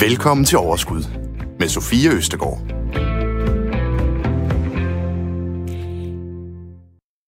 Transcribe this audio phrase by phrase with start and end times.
[0.00, 1.02] Velkommen til Overskud
[1.58, 2.58] med Sofie Østegård.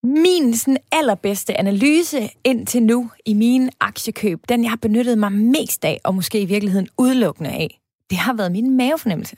[0.03, 5.85] Min sådan allerbedste analyse indtil nu i mine aktiekøb, den jeg har benyttet mig mest
[5.85, 7.81] af, og måske i virkeligheden udelukkende af,
[8.11, 9.37] det har været min mavefornemmelse.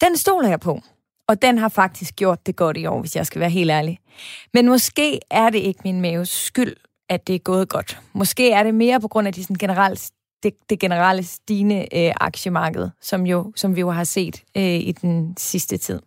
[0.00, 0.80] Den stoler jeg på,
[1.28, 3.98] og den har faktisk gjort det godt i år, hvis jeg skal være helt ærlig.
[4.54, 6.76] Men måske er det ikke min maves skyld,
[7.08, 8.00] at det er gået godt.
[8.12, 10.10] Måske er det mere på grund af de sådan generelt
[10.42, 14.92] det, det generelle stigende øh, aktiemarked, som, jo, som vi jo har set øh, i
[14.92, 16.00] den sidste tid.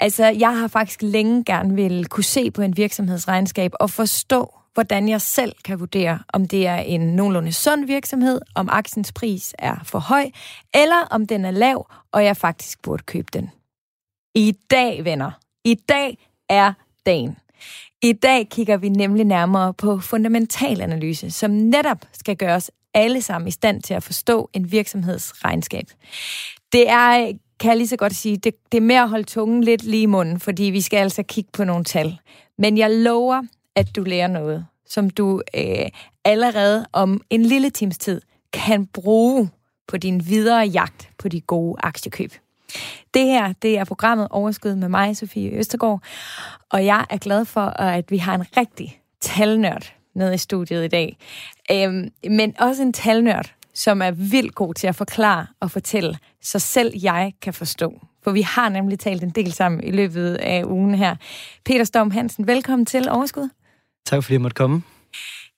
[0.00, 5.08] Altså, jeg har faktisk længe gerne vil kunne se på en virksomhedsregnskab og forstå, hvordan
[5.08, 9.76] jeg selv kan vurdere, om det er en nogenlunde sund virksomhed, om aktiens pris er
[9.84, 10.30] for høj,
[10.74, 13.50] eller om den er lav, og jeg faktisk burde købe den.
[14.34, 15.30] I dag, venner,
[15.64, 16.72] i dag er
[17.06, 17.36] dagen.
[18.04, 23.22] I dag kigger vi nemlig nærmere på fundamental analyse, som netop skal gøre os alle
[23.22, 25.84] sammen i stand til at forstå en virksomheds regnskab.
[26.72, 29.64] Det er, kan jeg lige så godt sige, det, det er mere at holde tungen
[29.64, 32.18] lidt lige i munden, fordi vi skal altså kigge på nogle tal.
[32.58, 33.42] Men jeg lover,
[33.76, 35.88] at du lærer noget, som du øh,
[36.24, 38.20] allerede om en lille times tid
[38.52, 39.50] kan bruge
[39.88, 42.32] på din videre jagt på de gode aktiekøb.
[43.14, 46.02] Det her, det er programmet Overskud med mig, Sofie Østergaard,
[46.70, 50.88] og jeg er glad for, at vi har en rigtig talnørd med i studiet i
[50.88, 51.16] dag.
[51.72, 56.58] Øhm, men også en talnørd, som er vildt god til at forklare og fortælle, så
[56.58, 58.00] selv jeg kan forstå.
[58.24, 61.16] For vi har nemlig talt en del sammen i løbet af ugen her.
[61.64, 63.48] Peter Storm Hansen, velkommen til Overskud.
[64.06, 64.82] Tak fordi jeg måtte komme.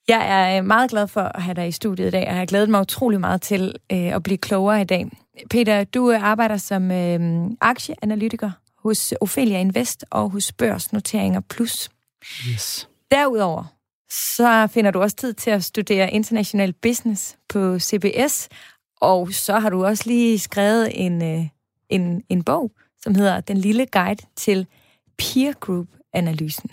[0.08, 2.46] Jeg er meget glad for at have dig i studiet i dag, og jeg har
[2.46, 5.06] glædet mig utrolig meget til øh, at blive klogere i dag.
[5.50, 11.90] Peter, du arbejder som øh, aktieanalytiker hos Ophelia Invest og hos Børsnoteringer Plus.
[12.48, 12.88] Yes.
[13.10, 13.76] Derudover
[14.10, 18.48] så finder du også tid til at studere international business på CBS,
[19.00, 21.46] og så har du også lige skrevet en, øh,
[21.88, 24.66] en, en bog, som hedder Den lille guide til
[25.18, 26.70] peer group-analysen.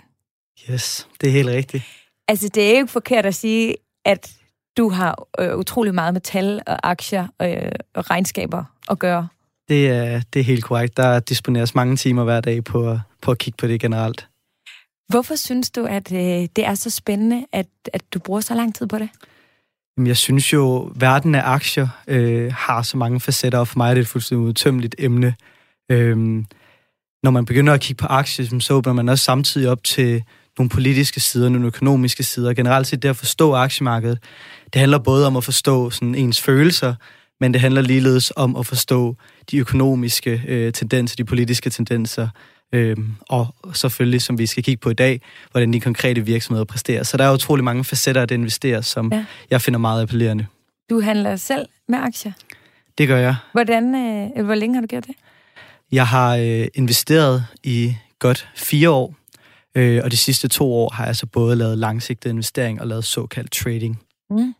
[0.70, 1.84] Yes, det er helt rigtigt.
[2.28, 4.32] Altså, det er jo ikke forkert at sige, at
[4.76, 9.28] du har øh, utrolig meget med tal og aktier øh, og regnskaber at gøre.
[9.68, 10.96] Det er, det er helt korrekt.
[10.96, 14.28] Der disponeres mange timer hver dag på, på at kigge på det generelt.
[15.08, 16.18] Hvorfor synes du, at øh,
[16.56, 19.08] det er så spændende, at, at du bruger så lang tid på det?
[19.96, 23.78] Jamen, jeg synes jo, at verden af aktier øh, har så mange facetter, og for
[23.78, 25.34] mig er det et fuldstændig udtømmeligt emne.
[25.90, 26.46] Øhm,
[27.22, 30.24] når man begynder at kigge på aktier, så åbner man også samtidig op til
[30.58, 32.54] nogle politiske sider, nogle økonomiske sider.
[32.54, 34.18] Generelt set det at forstå aktiemarkedet,
[34.72, 36.94] det handler både om at forstå sådan ens følelser,
[37.40, 39.16] men det handler ligeledes om at forstå
[39.50, 42.28] de økonomiske øh, tendenser, de politiske tendenser,
[42.72, 42.96] øh,
[43.28, 45.20] og selvfølgelig, som vi skal kigge på i dag,
[45.50, 47.02] hvordan de konkrete virksomheder præsterer.
[47.02, 49.24] Så der er utrolig mange facetter at investere, som ja.
[49.50, 50.46] jeg finder meget appellerende.
[50.90, 52.32] Du handler selv med aktier?
[52.98, 53.36] Det gør jeg.
[53.52, 55.14] Hvordan, øh, hvor længe har du gjort det?
[55.92, 59.14] Jeg har øh, investeret i godt fire år,
[59.74, 63.04] øh, og de sidste to år har jeg så både lavet langsigtet investering og lavet
[63.04, 64.02] såkaldt trading.
[64.30, 64.54] Mm.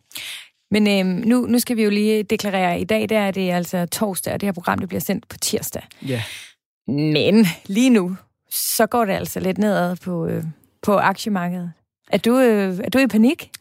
[0.71, 3.85] Men øh, nu, nu skal vi jo lige deklarere, i dag der er det altså
[3.85, 5.83] torsdag, og det her program det bliver sendt på tirsdag.
[6.07, 6.07] Ja.
[6.09, 6.21] Yeah.
[6.87, 8.15] Men lige nu,
[8.49, 10.43] så går det altså lidt nedad på, øh,
[10.81, 11.71] på aktiemarkedet.
[12.11, 13.51] Er du, øh, er du i panik?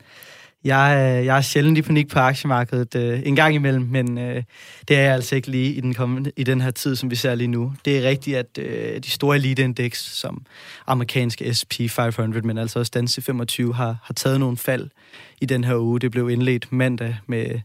[0.64, 4.42] Jeg, jeg er sjældent i panik på aktiemarkedet øh, en gang imellem, men øh,
[4.88, 7.16] det er jeg altså ikke lige i den, kommende, i den her tid, som vi
[7.16, 7.72] ser lige nu.
[7.84, 10.46] Det er rigtigt, at øh, de store eliteindeks, som
[10.86, 14.90] amerikanske S&P 500, men altså også Danske 25, har, har taget nogle fald
[15.40, 16.00] i den her uge.
[16.00, 17.60] Det blev indledt mandag med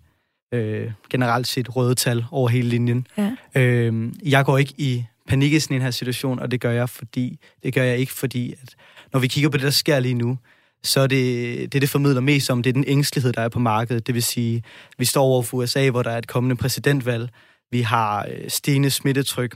[0.54, 3.08] øh, generelt set røde tal over hele linjen.
[3.18, 3.31] Ja.
[3.56, 6.90] Øh, jeg går ikke i panik i sådan en her situation, og det gør jeg,
[6.90, 8.76] fordi, det gør jeg ikke, fordi at
[9.14, 10.38] når vi kigger på det, der sker lige nu,
[10.84, 13.60] så er det, det, det formidler mest om, det er den ængstelighed, der er på
[13.60, 14.08] markedet.
[14.08, 14.64] Det vil sige,
[14.98, 17.30] vi står over for USA, hvor der er et kommende præsidentvalg.
[17.72, 19.56] Vi har øh, stigende smittetryk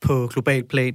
[0.00, 0.94] på global plan.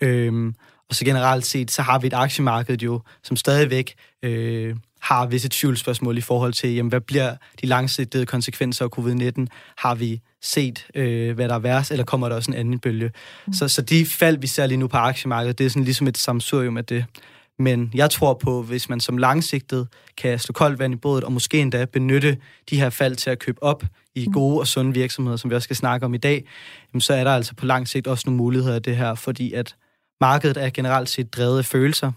[0.00, 0.54] Øhm,
[0.88, 5.48] og så generelt set, så har vi et aktiemarked jo, som stadigvæk øh, har visse
[5.52, 9.46] tvivlsspørgsmål i forhold til, jamen, hvad bliver de langsigtede konsekvenser af covid-19?
[9.76, 13.10] Har vi set, øh, hvad der er værst, eller kommer der også en anden bølge?
[13.46, 13.52] Mm.
[13.52, 16.18] Så, så de fald, vi ser lige nu på aktiemarkedet, det er sådan ligesom et
[16.18, 17.04] samsurium af det.
[17.60, 21.32] Men jeg tror på, hvis man som langsigtet kan slå koldt vand i bådet, og
[21.32, 22.36] måske endda benytte
[22.70, 23.84] de her fald til at købe op
[24.14, 24.32] i mm.
[24.32, 26.44] gode og sunde virksomheder, som vi også skal snakke om i dag,
[26.98, 29.76] så er der altså på lang sigt også nogle muligheder af det her, fordi at
[30.20, 32.12] markedet er generelt set drevet af følelser,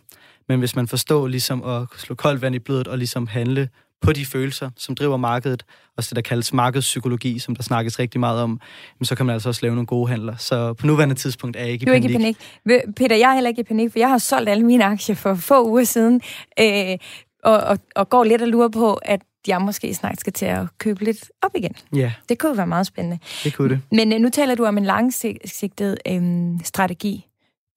[0.49, 3.69] men hvis man forstår ligesom at slå koldt vand i blodet og ligesom handle
[4.03, 5.63] på de følelser, som driver markedet,
[5.97, 8.61] og det, der kaldes markedspsykologi, som der snakkes rigtig meget om,
[9.03, 10.35] så kan man altså også lave nogle gode handler.
[10.35, 12.03] Så på nuværende tidspunkt er jeg ikke i panik.
[12.03, 12.95] Du er ikke i panik.
[12.95, 15.35] Peter, jeg er heller ikke i panik, for jeg har solgt alle mine aktier for
[15.35, 16.21] få uger siden,
[16.59, 16.97] øh,
[17.43, 20.65] og, og, og går lidt og lurer på, at jeg måske snart skal til at
[20.77, 21.75] købe lidt op igen.
[21.95, 23.19] Ja, Det kunne være meget spændende.
[23.43, 23.81] det kunne det.
[23.91, 26.21] Men øh, nu taler du om en langsigtet øh,
[26.63, 27.25] strategi.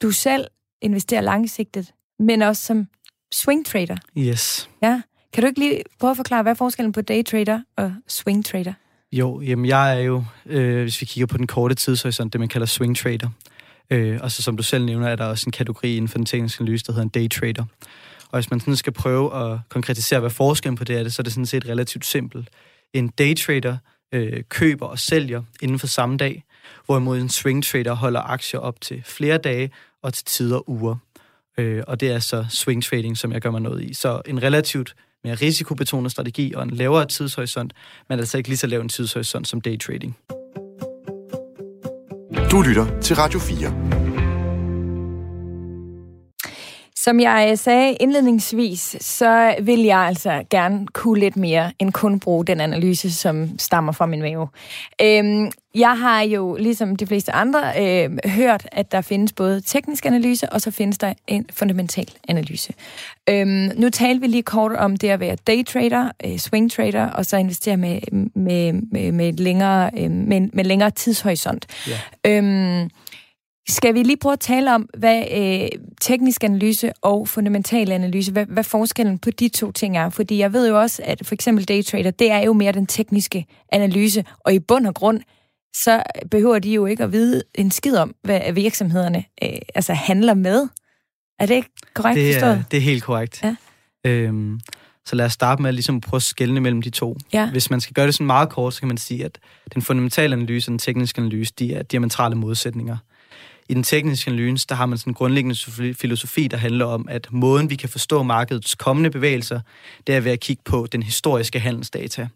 [0.02, 0.46] Du selv
[0.82, 2.86] investerer langsigtet, men også som
[3.34, 3.96] swing trader.
[4.18, 4.70] Yes.
[4.82, 5.00] Ja.
[5.36, 8.72] Kan du ikke lige prøve at forklare, hvad er forskellen på daytrader og swingtrader?
[9.12, 12.48] Jo, jamen jeg er jo, øh, hvis vi kigger på den korte tidshorisont, det man
[12.48, 13.28] kalder swingtrader.
[13.90, 16.26] Øh, og så som du selv nævner, er der også en kategori inden for den
[16.26, 17.64] tekniske analyse, der hedder en daytrader.
[18.30, 21.24] Og hvis man sådan skal prøve at konkretisere, hvad forskellen på det er, så er
[21.24, 22.48] det sådan set relativt simpelt.
[22.92, 23.76] En daytrader
[24.12, 26.44] øh, køber og sælger inden for samme dag,
[26.86, 29.70] hvorimod en swingtrader holder aktier op til flere dage
[30.02, 30.96] og til tider uger.
[31.58, 33.94] Øh, og det er så swing trading, som jeg gør mig noget i.
[33.94, 37.72] Så en relativt mere risikobetonet strategi og en lavere tidshorisont,
[38.08, 40.16] men altså ikke lige så lav en tidshorisont som day trading.
[42.50, 44.25] Du lytter til Radio 4.
[47.06, 52.44] Som jeg sagde indledningsvis, så vil jeg altså gerne kunne lidt mere end kun bruge
[52.44, 54.48] den analyse, som stammer fra min mave.
[55.02, 60.06] Øhm, jeg har jo, ligesom de fleste andre, øh, hørt, at der findes både teknisk
[60.06, 62.72] analyse, og så findes der en fundamental analyse.
[63.28, 67.26] Øhm, nu talte vi lige kort om det at være daytrader, øh, swing trader, og
[67.26, 68.00] så investere med,
[68.34, 71.66] med, med, med, længere, øh, med, med længere tidshorisont.
[71.88, 71.98] Ja.
[72.30, 72.90] Øhm,
[73.68, 75.68] skal vi lige prøve at tale om, hvad øh,
[76.00, 80.10] teknisk analyse og fundamental analyse, hvad, hvad forskellen på de to ting er?
[80.10, 83.46] Fordi jeg ved jo også, at for eksempel daytrader, det er jo mere den tekniske
[83.72, 85.20] analyse, og i bund og grund,
[85.76, 90.34] så behøver de jo ikke at vide en skid om, hvad virksomhederne øh, altså handler
[90.34, 90.68] med.
[91.38, 92.52] Er det ikke korrekt Det forstået?
[92.52, 93.42] er, det er helt korrekt.
[93.44, 93.56] Ja.
[94.06, 94.60] Øhm,
[95.06, 97.16] så lad os starte med at ligesom prøve at skelne mellem de to.
[97.32, 97.50] Ja.
[97.50, 99.38] Hvis man skal gøre det sådan meget kort, så kan man sige, at
[99.74, 102.96] den fundamentale analyse og den tekniske analyse, de er diametrale modsætninger.
[103.68, 107.28] I den tekniske analyse, der har man sådan en grundlæggende filosofi, der handler om, at
[107.30, 109.60] måden, vi kan forstå markedets kommende bevægelser,
[110.06, 112.28] det er ved at kigge på den historiske handelsdata.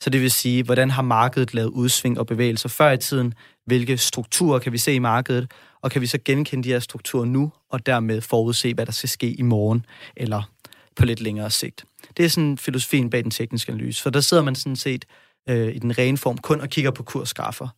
[0.00, 3.34] Så det vil sige, hvordan har markedet lavet udsving og bevægelser før i tiden?
[3.66, 5.50] Hvilke strukturer kan vi se i markedet?
[5.82, 9.08] Og kan vi så genkende de her strukturer nu, og dermed forudse, hvad der skal
[9.08, 9.86] ske i morgen,
[10.16, 10.42] eller
[10.96, 11.84] på lidt længere sigt?
[12.16, 14.02] Det er sådan filosofien bag den tekniske analyse.
[14.02, 15.04] For der sidder man sådan set
[15.48, 17.68] øh, i den rene form kun og kigger på kursgrafer.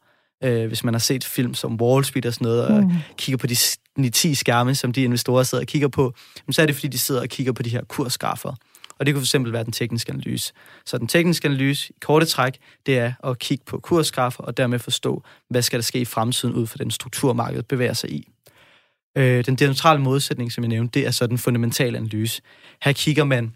[0.45, 2.91] Øh, hvis man har set film som Wall Street og sådan noget, og Mm.
[3.17, 3.57] kigger på de,
[3.97, 6.15] de 10 skærme, som de investorer sidder og kigger på,
[6.51, 8.55] så er det, fordi de sidder og kigger på de her kursgrafer.
[8.99, 10.53] Og det kunne fx være den tekniske analyse.
[10.87, 14.79] Så den tekniske analyse, i korte træk, det er at kigge på kursgrafer, og dermed
[14.79, 18.29] forstå, hvad skal der ske i fremtiden ud fra den struktur, markedet bevæger sig i.
[19.19, 22.43] Øh, den diametrale modsætning, som jeg nævnte, det er så den fundamentale analyse.
[22.83, 23.53] Her kigger man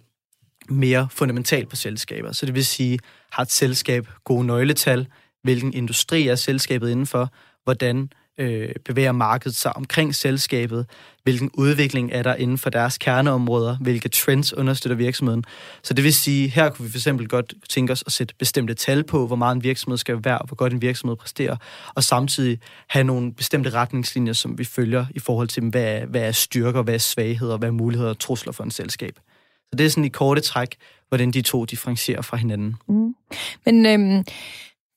[0.69, 2.32] mere fundamentalt på selskaber.
[2.32, 2.99] Så det vil sige,
[3.32, 5.06] har et selskab gode nøgletal,
[5.46, 7.32] hvilken industri er selskabet indenfor,
[7.64, 10.87] hvordan øh, bevæger markedet sig omkring selskabet,
[11.22, 15.44] hvilken udvikling er der inden for deres kerneområder, hvilke trends understøtter virksomheden.
[15.82, 18.75] Så det vil sige, her kunne vi for eksempel godt tænke os at sætte bestemte
[18.75, 21.56] tal på, hvor meget en virksomhed skal være, og hvor godt en virksomhed præsterer,
[21.94, 22.58] og samtidig
[22.88, 26.82] have nogle bestemte retningslinjer, som vi følger i forhold til, hvad er, hvad er styrker,
[26.82, 29.19] hvad er svagheder, hvad er muligheder og trusler for en selskab.
[29.70, 30.76] Så det er sådan i korte træk,
[31.08, 32.76] hvordan de to differentierer fra hinanden.
[32.88, 33.14] Mm.
[33.64, 34.25] Men øhm,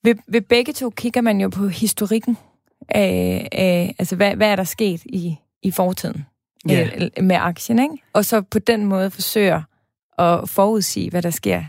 [0.03, 2.37] ved, ved begge to kigger man jo på historikken
[2.89, 6.25] af, af altså hvad, hvad er der sket i, i fortiden
[6.71, 7.97] øh, med aktien, ikke?
[8.13, 9.61] Og så på den måde forsøger
[10.17, 11.63] at forudsige, hvad der sker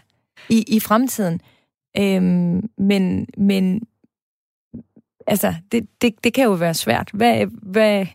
[0.49, 1.41] i, i fremtiden.
[1.99, 3.83] Øhm, men, men
[5.27, 7.11] altså, det, det, det kan jo være svært.
[7.15, 8.07] Hvad, hvad,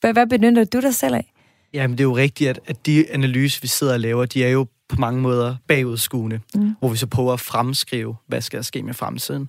[0.00, 1.32] hvad, hvad benytter du dig selv af?
[1.72, 4.48] Jamen, det er jo rigtigt, at, at de analyser, vi sidder og laver, de er
[4.48, 6.74] jo på mange måder bagudskuende, Mm.
[6.78, 9.48] hvor vi så prøver at fremskrive, hvad skal der ske med fremtiden.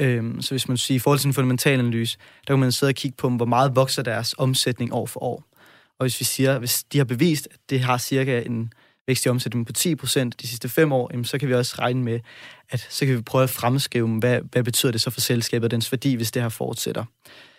[0.00, 2.90] Øhm, så hvis man siger, i forhold til en fundamental analyse, der kan man sidde
[2.90, 5.44] og kigge på, hvor meget vokser deres omsætning år for år.
[5.98, 8.72] Og hvis vi siger, hvis de har bevist, at det har cirka en
[9.06, 12.02] vækst i omsætningen på 10% de sidste fem år, jamen, så kan vi også regne
[12.02, 12.20] med,
[12.70, 15.70] at så kan vi prøve at fremskrive, hvad, hvad betyder det så for selskabet og
[15.70, 17.04] dens værdi, hvis det her fortsætter.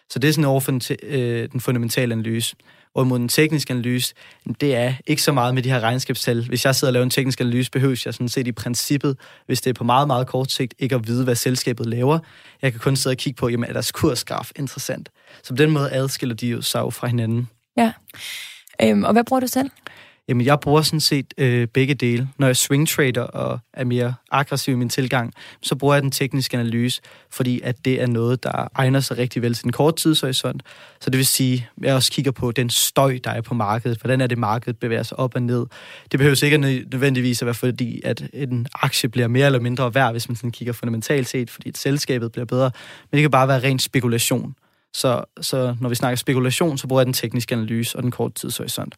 [0.09, 2.55] Så det er sådan over for den, øh, den fundamentale analyse.
[2.93, 4.13] Hvorimod den tekniske analyse,
[4.61, 6.47] det er ikke så meget med de her regnskabstal.
[6.47, 9.61] Hvis jeg sidder og laver en teknisk analyse, behøver jeg sådan set i princippet, hvis
[9.61, 12.19] det er på meget, meget kort sigt, ikke at vide, hvad selskabet laver.
[12.61, 15.09] Jeg kan kun sidde og kigge på, jamen er deres kursgraf interessant.
[15.43, 17.49] Så på den måde adskiller de jo sig jo fra hinanden.
[17.77, 17.91] Ja.
[18.81, 19.69] Øhm, og hvad bruger du selv?
[20.27, 22.29] Jamen, jeg bruger sådan set øh, begge dele.
[22.37, 26.11] Når jeg swing trader og er mere aggressiv i min tilgang, så bruger jeg den
[26.11, 27.01] tekniske analyse,
[27.31, 30.63] fordi at det er noget, der egner sig rigtig vel til en kort tidshorisont.
[31.01, 33.97] Så det vil sige, at jeg også kigger på den støj, der er på markedet.
[33.97, 35.65] Hvordan er det, markedet bevæger sig op og ned?
[36.11, 40.11] Det behøver ikke nødvendigvis at være fordi, at en aktie bliver mere eller mindre værd,
[40.11, 42.71] hvis man sådan kigger fundamentalt set, fordi et selskabet bliver bedre.
[43.11, 44.55] Men det kan bare være ren spekulation.
[44.93, 48.33] Så, så når vi snakker spekulation, så bruger jeg den tekniske analyse og den korte
[48.33, 48.95] tidshorisont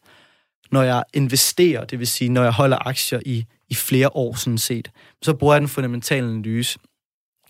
[0.72, 4.58] når jeg investerer, det vil sige, når jeg holder aktier i i flere år sådan
[4.58, 4.92] set.
[5.22, 6.80] Så bruger jeg den fundamentale analyse,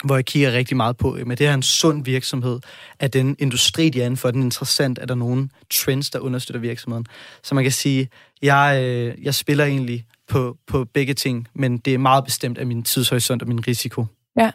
[0.03, 2.59] hvor jeg kigger rigtig meget på, med det her en sund virksomhed,
[2.99, 6.61] er den industri, de er inden for, den interessant, er der nogle trends, der understøtter
[6.61, 7.05] virksomheden.
[7.43, 8.09] Så man kan sige,
[8.41, 12.65] jeg, øh, jeg spiller egentlig på, på begge ting, men det er meget bestemt af
[12.65, 14.05] min tidshorisont og min risiko.
[14.39, 14.51] Ja.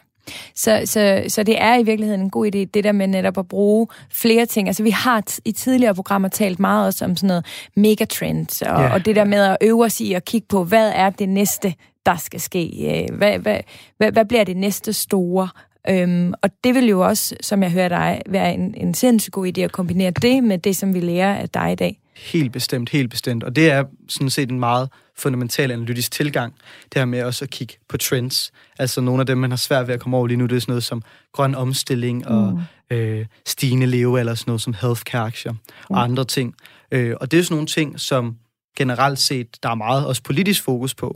[0.55, 3.47] Så, så, så det er i virkeligheden en god idé, det der med netop at
[3.47, 4.67] bruge flere ting.
[4.67, 8.93] Altså vi har i tidligere programmer talt meget også om sådan noget megatrends, og, yeah.
[8.93, 11.73] og det der med at øve os i at kigge på, hvad er det næste,
[12.05, 12.69] der skal ske?
[13.09, 13.59] Øh, hvad, hvad,
[13.97, 15.49] hvad, hvad bliver det næste store?
[15.89, 19.57] Øhm, og det vil jo også, som jeg hører dig, være en, en sindssygt god
[19.57, 21.99] idé at kombinere det med det, som vi lærer af dig i dag.
[22.15, 23.43] Helt bestemt, helt bestemt.
[23.43, 24.89] Og det er sådan set en meget
[25.21, 28.51] fundamental analytisk tilgang, det her med også at kigge på trends.
[28.79, 30.59] Altså nogle af dem, man har svært ved at komme over lige nu, det er
[30.59, 32.53] sådan noget som grøn omstilling og
[32.89, 32.97] mm.
[32.97, 35.59] øh, stigende leve, eller sådan noget som healthcare-aktier mm.
[35.89, 36.55] og andre ting.
[36.91, 38.35] Øh, og det er sådan nogle ting, som
[38.77, 41.07] generelt set, der er meget også politisk fokus på.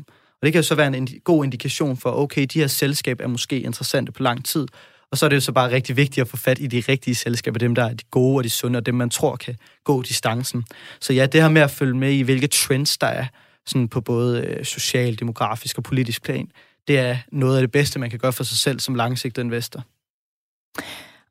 [0.42, 3.28] Og det kan jo så være en god indikation for, okay, de her selskaber er
[3.28, 4.68] måske interessante på lang tid,
[5.12, 7.16] og så er det jo så bare rigtig vigtigt at få fat i de rigtige
[7.16, 10.02] selskaber, dem der er de gode og de sunde, og dem man tror kan gå
[10.02, 10.66] distancen.
[11.00, 13.26] Så ja, det her med at følge med i, hvilke trends der er,
[13.68, 16.48] sådan på både øh, social, demografisk og politisk plan,
[16.88, 19.84] det er noget af det bedste, man kan gøre for sig selv som langsigtet investor.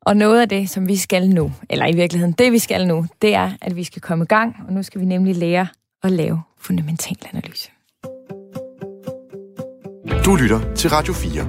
[0.01, 3.05] Og noget af det, som vi skal nu, eller i virkeligheden det, vi skal nu,
[3.21, 5.67] det er, at vi skal komme i gang, og nu skal vi nemlig lære
[6.03, 7.71] at lave fundamental analyse.
[10.25, 11.41] Du lytter til Radio 4.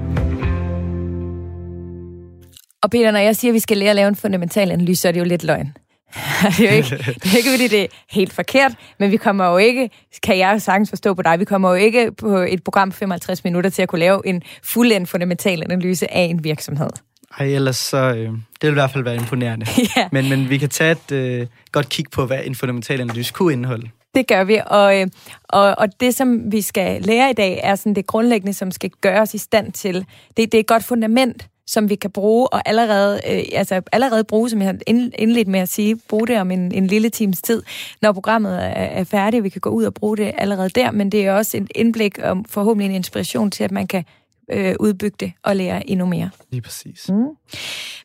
[2.82, 5.08] Og Peter, når jeg siger, at vi skal lære at lave en fundamental analyse, så
[5.08, 5.76] er det jo lidt løgn.
[6.58, 9.50] det, er jo ikke, det er ikke, fordi det er helt forkert, men vi kommer
[9.50, 9.90] jo ikke,
[10.22, 13.44] kan jeg sagtens forstå på dig, vi kommer jo ikke på et program på 55
[13.44, 16.90] minutter til at kunne lave en fuldendt fundamental analyse af en virksomhed.
[17.38, 19.66] Ej, ellers så, øh, det vil i hvert fald være imponerende.
[19.96, 20.08] ja.
[20.12, 23.52] men, men vi kan tage et øh, godt kig på, hvad en fundamental analyse kunne
[23.52, 23.88] indeholde.
[24.14, 25.06] Det gør vi, og, øh,
[25.48, 28.90] og, og det, som vi skal lære i dag, er sådan det grundlæggende, som skal
[29.00, 29.94] gøre os i stand til.
[30.36, 34.24] Det, det er et godt fundament som vi kan bruge, og allerede, øh, altså allerede
[34.24, 34.78] bruge, som jeg har
[35.18, 37.62] indledt med at sige, bruge det om en, en lille times tid,
[38.02, 39.44] når programmet er, er færdigt.
[39.44, 42.18] Vi kan gå ud og bruge det allerede der, men det er også et indblik
[42.18, 44.04] og forhåbentlig en inspiration til, at man kan
[44.50, 46.30] øh, udbygge det og lære endnu mere.
[46.50, 47.08] Lige præcis.
[47.08, 47.26] Mm.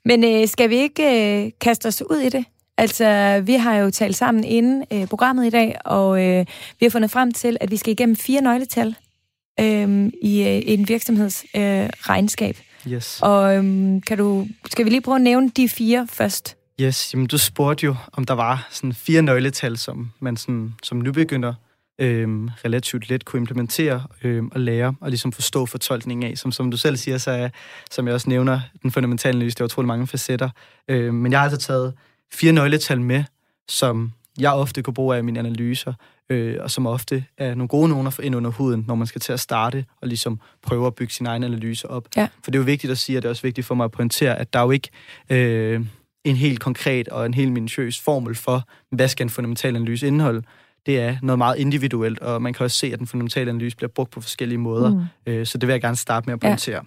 [0.06, 2.46] Men øh, skal vi ikke øh, kaste os ud i det?
[2.77, 6.46] Altså, vi har jo talt sammen inden øh, programmet i dag, og øh,
[6.80, 8.96] vi har fundet frem til, at vi skal igennem fire nøgletal
[9.60, 12.58] øh, i øh, en virksomheds øh, regnskab.
[12.88, 13.20] Yes.
[13.22, 16.58] Og øhm, kan du, skal vi lige prøve at nævne de fire først?
[16.82, 21.02] Yes, jamen du spurgte jo, om der var sådan fire nøgletal, som man sådan, som
[21.02, 21.54] nybegynder
[22.00, 26.38] øhm, relativt let kunne implementere øhm, og lære og ligesom forstå fortolkningen af.
[26.38, 27.50] Som, som du selv siger, så er,
[27.92, 30.50] som jeg også nævner, den fundamentale analyse, der er utrolig mange facetter.
[30.88, 31.94] Øhm, men jeg har altså taget
[32.34, 33.24] fire nøgletal med,
[33.68, 35.94] som jeg ofte kan bruge af mine analyser,
[36.30, 39.08] øh, og som ofte er nogle gode nogen at få ind under huden, når man
[39.08, 42.08] skal til at starte og ligesom prøve at bygge sin egen analyse op.
[42.18, 42.28] Ja.
[42.44, 43.92] For det er jo vigtigt at sige, og det er også vigtigt for mig at
[43.92, 44.90] pointere, at der er jo ikke
[45.30, 45.86] øh,
[46.24, 50.44] en helt konkret og en helt minutiøs formel for, hvad skal en fundamental analyse indeholde
[50.86, 53.90] det er noget meget individuelt, og man kan også se, at den fundamentale analyse bliver
[53.90, 54.90] brugt på forskellige måder.
[54.90, 55.04] Mm.
[55.25, 56.75] Øh, så det vil jeg gerne starte med at pointere.
[56.75, 56.82] Ja.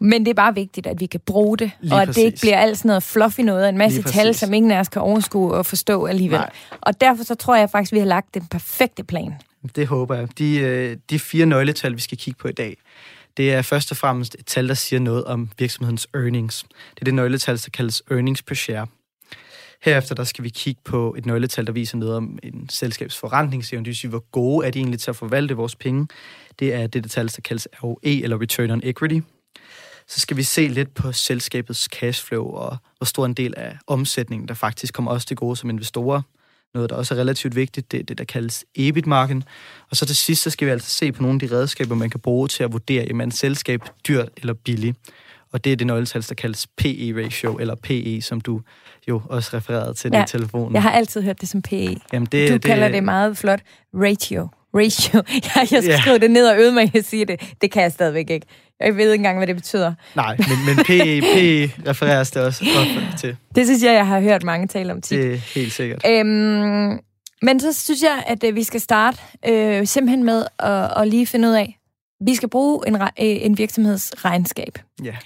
[0.00, 2.20] Men det er bare vigtigt, at vi kan bruge det, Lige og at præcis.
[2.20, 4.88] det ikke bliver alt sådan noget fluffy noget, en masse tal, som ingen af os
[4.88, 6.38] kan overskue og forstå alligevel.
[6.38, 6.50] Nej.
[6.80, 9.34] Og derfor så tror jeg faktisk, vi har lagt den perfekte plan.
[9.76, 10.38] Det håber jeg.
[10.38, 12.76] De, øh, de fire nøgletal, vi skal kigge på i dag,
[13.36, 16.62] det er først og fremmest et tal, der siger noget om virksomhedens earnings.
[16.94, 18.86] Det er det nøgletal, der kaldes earnings per share.
[19.82, 23.84] Herefter der skal vi kigge på et nøgletal, der viser noget om en selskabs forretningsevne,
[23.84, 26.06] det vil sige, hvor gode er de egentlig til at forvalte vores penge.
[26.58, 29.20] Det er det, der tal, der kaldes ROE, eller Return on Equity.
[30.08, 34.48] Så skal vi se lidt på selskabets cashflow, og hvor stor en del af omsætningen,
[34.48, 36.22] der faktisk kommer os til gode som investorer.
[36.74, 39.44] Noget, der også er relativt vigtigt, det er det, der kaldes EBIT-marken.
[39.90, 42.10] Og så til sidst, så skal vi altså se på nogle af de redskaber, man
[42.10, 44.96] kan bruge til at vurdere, om en selskab dyrt eller billigt
[45.54, 48.60] og det er det nøgletal, der kaldes PE-ratio, eller PE, som du
[49.08, 50.74] jo også refererede til ja, i telefonen.
[50.74, 51.96] jeg har altid hørt det som PE.
[52.12, 53.60] Jamen det, du det, kalder det meget flot
[53.94, 54.48] ratio.
[54.76, 55.22] Ratio.
[55.54, 56.00] Jeg, jeg skal ja.
[56.00, 57.54] skrive det ned og øve mig at sige det.
[57.60, 58.46] Det kan jeg stadigvæk ikke.
[58.80, 59.94] Jeg ved ikke engang, hvad det betyder.
[60.14, 62.64] Nej, men, men PE, PE refereres det også
[63.18, 63.36] til.
[63.54, 65.18] Det synes jeg, jeg har hørt mange tale om tit.
[65.18, 66.02] Det er helt sikkert.
[66.08, 67.00] Øhm,
[67.42, 71.26] men så synes jeg, at øh, vi skal starte øh, simpelthen med at, at lige
[71.26, 71.78] finde ud af,
[72.20, 74.78] vi skal bruge en, øh, en virksomhedsregnskab.
[75.04, 75.16] Ja.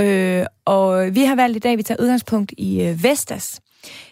[0.00, 3.60] Øh, og vi har valgt i dag, at vi tager udgangspunkt i øh, Vestas.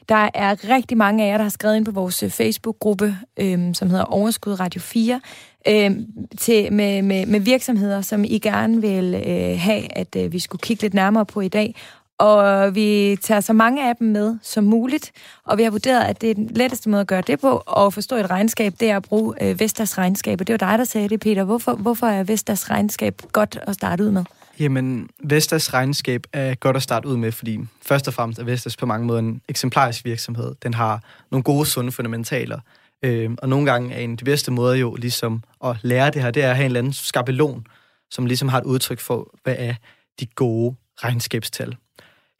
[0.08, 3.74] Der er rigtig mange af jer, der har skrevet ind på vores øh, Facebook-gruppe, øh,
[3.74, 5.20] som hedder Overskud Radio 4,
[5.68, 5.90] øh,
[6.38, 10.60] til, med, med, med virksomheder, som I gerne vil øh, have, at øh, vi skulle
[10.60, 11.74] kigge lidt nærmere på i dag.
[12.18, 15.12] og vi tager så mange af dem med som muligt,
[15.44, 17.92] og vi har vurderet, at det er den letteste måde at gøre det på, og
[17.92, 20.84] forstå et regnskab, det er at bruge øh, Vestas regnskab, og det var dig, der
[20.84, 21.44] sagde det, Peter.
[21.44, 24.24] Hvorfor, hvorfor er Vestas regnskab godt at starte ud med?
[24.60, 28.76] Jamen, Vestas regnskab er godt at starte ud med, fordi først og fremmest er Vestas
[28.76, 30.54] på mange måder en eksemplarisk virksomhed.
[30.62, 32.60] Den har nogle gode, sunde fundamentaler,
[33.04, 36.22] øh, og nogle gange er en af de bedste måder jo ligesom at lære det
[36.22, 37.66] her, det er at have en eller anden skabelon,
[38.10, 39.74] som ligesom har et udtryk for, hvad er
[40.20, 41.76] de gode regnskabstal.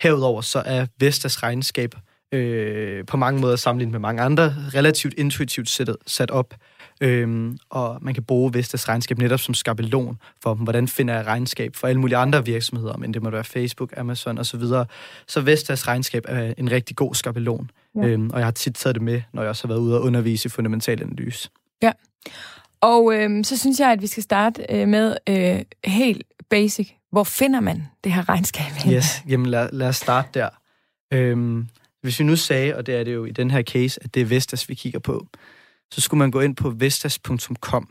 [0.03, 1.95] Herudover så er Vestas regnskab
[2.33, 6.55] øh, på mange måder sammenlignet med mange andre relativt intuitivt sat, sat op.
[7.01, 11.77] Øhm, og man kan bruge Vestas regnskab netop som skabelon for, hvordan finder jeg regnskab
[11.77, 14.61] for alle mulige andre virksomheder, men det må være Facebook, Amazon osv.
[14.61, 14.85] Så,
[15.27, 18.07] så Vestas regnskab er en rigtig god skabelon, ja.
[18.07, 20.03] øhm, og jeg har tit taget det med, når jeg også har været ude og
[20.03, 21.51] undervise i fundamental analyse.
[21.83, 21.93] Ja,
[22.81, 26.93] og øhm, så synes jeg, at vi skal starte øh, med øh, helt basic.
[27.13, 28.93] Hvor finder man det her regnskab?
[28.93, 30.49] Yes, jamen lad, lad os starte der.
[31.13, 31.69] Øhm,
[32.03, 34.21] hvis vi nu sagde, og det er det jo i den her case, at det
[34.21, 35.27] er Vestas, vi kigger på,
[35.93, 37.89] så skulle man gå ind på vestas.com,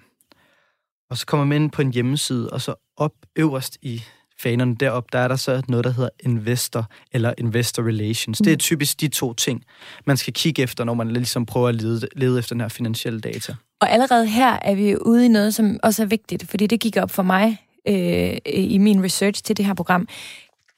[1.10, 4.04] og så kommer man ind på en hjemmeside, og så op øverst i
[4.40, 8.40] fanerne derop, der er der så noget, der hedder Investor eller Investor Relations.
[8.40, 8.44] Mm.
[8.44, 8.60] Det er mm.
[8.60, 9.64] typisk de to ting,
[10.06, 13.20] man skal kigge efter, når man ligesom prøver at lede, lede efter den her finansielle
[13.22, 13.56] data.
[13.82, 16.98] Og allerede her er vi ude i noget, som også er vigtigt, fordi det gik
[16.98, 20.08] op for mig øh, i min research til det her program.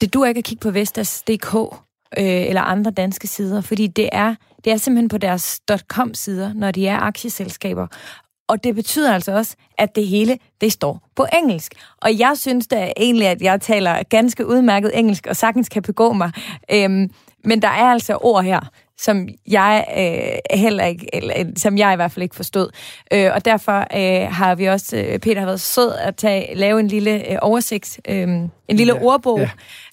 [0.00, 1.54] Det du ikke at kigge på Vestas.dk
[2.18, 6.70] øh, eller andre danske sider, fordi det er, det er simpelthen på deres .com-sider, når
[6.70, 7.86] de er aktieselskaber.
[8.48, 11.72] Og det betyder altså også, at det hele, det står på engelsk.
[12.02, 16.12] Og jeg synes da egentlig, at jeg taler ganske udmærket engelsk, og sagtens kan begå
[16.12, 16.32] mig.
[16.72, 17.10] Øhm,
[17.44, 18.60] men der er altså ord her,
[19.02, 22.70] som jeg øh, heller ikke, eller, som jeg i hvert fald ikke forstod.
[23.12, 26.80] Øh, og derfor øh, har vi også, øh, Peter har været sød at tage, lave
[26.80, 29.40] en lille øh, oversigt, øh, en lille ja, ordbog,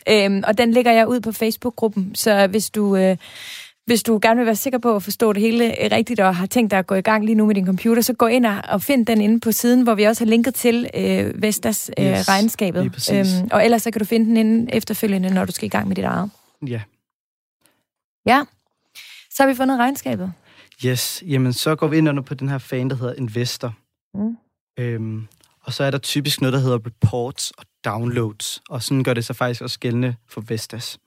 [0.08, 0.30] ja.
[0.30, 2.96] Øh, og den lægger jeg ud på Facebook-gruppen, så hvis du...
[2.96, 3.18] Øh,
[3.86, 6.46] hvis du gerne vil være sikker på at forstå det hele øh, rigtigt, og har
[6.46, 8.82] tænkt dig at gå i gang lige nu med din computer, så gå ind og
[8.82, 12.30] find den inde på siden, hvor vi også har linket til øh, Vestas øh, yes,
[12.30, 13.10] regnskabet.
[13.14, 15.88] Øhm, og ellers så kan du finde den inde efterfølgende, når du skal i gang
[15.88, 16.30] med dit eget.
[16.68, 16.82] Ja.
[18.26, 18.44] Ja.
[19.40, 20.34] Så har vi fundet regnskabet.
[20.86, 23.74] Yes, jamen så går vi ind under på den her fan, der hedder Investor.
[24.14, 24.38] Mm.
[24.80, 25.28] Øhm,
[25.62, 29.26] og så er der typisk noget, der hedder reports og downloads, og sådan gør det
[29.26, 31.00] sig faktisk også gældende for Vestas.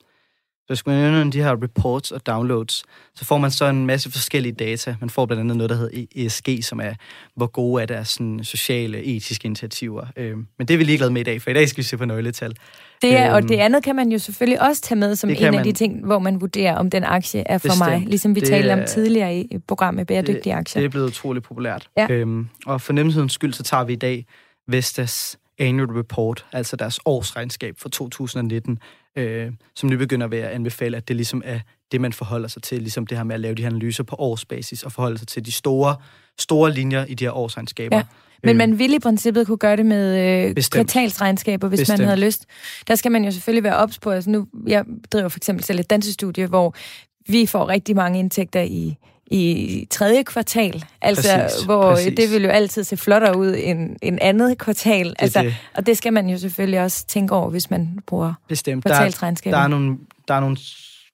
[0.63, 4.13] Så hvis man under de her reports og downloads, så får man så en masse
[4.13, 4.97] forskellige data.
[5.01, 6.95] Man får blandt andet noget, der hedder ESG, som er,
[7.37, 10.07] hvor gode er deres sådan, sociale, etiske initiativer.
[10.17, 11.83] Øhm, men det er vi lige glade med i dag, for i dag skal vi
[11.83, 12.55] se på nøgletal.
[13.03, 15.37] Det er, øhm, og det andet kan man jo selvfølgelig også tage med som en
[15.41, 17.91] man, af de ting, hvor man vurderer, om den aktie er for bestemt.
[17.91, 18.03] mig.
[18.07, 20.81] Ligesom vi det talte om tidligere i programmet Bæredygtige Aktier.
[20.81, 21.89] Det er blevet utroligt populært.
[21.97, 22.07] Ja.
[22.11, 24.27] Øhm, og for nemmhedens skyld, så tager vi i dag
[24.69, 28.79] Vestas Annual Report, altså deres årsregnskab for 2019,
[29.17, 31.61] øh, som nu begynder ved at anbefale, at det ligesom er
[31.93, 34.17] det, man forholder sig til, ligesom det her med at lave de her analyser på
[34.19, 35.97] årsbasis, og forholde sig til de store,
[36.39, 37.97] store linjer i de her årsregnskaber.
[37.97, 38.03] Ja.
[38.45, 41.99] Men man ville i princippet kunne gøre det med øh, kvartalsregnskaber, hvis Bestemt.
[41.99, 42.47] man havde lyst.
[42.89, 44.11] Der skal man jo selvfølgelig være ops på.
[44.11, 46.75] Altså nu, jeg driver for eksempel selv et dansestudie, hvor
[47.29, 48.97] vi får rigtig mange indtægter i
[49.33, 50.85] i tredje kvartal.
[51.03, 52.13] Altså, præcis, hvor præcis.
[52.17, 55.09] det vil jo altid se flottere ud end, end andet kvartal.
[55.09, 55.57] Det altså, det.
[55.75, 58.85] Og det skal man jo selvfølgelig også tænke over, hvis man bruger Bestemt.
[58.85, 59.57] kvartalsregnskaber.
[59.57, 60.57] Der, der, er nogle, der er nogle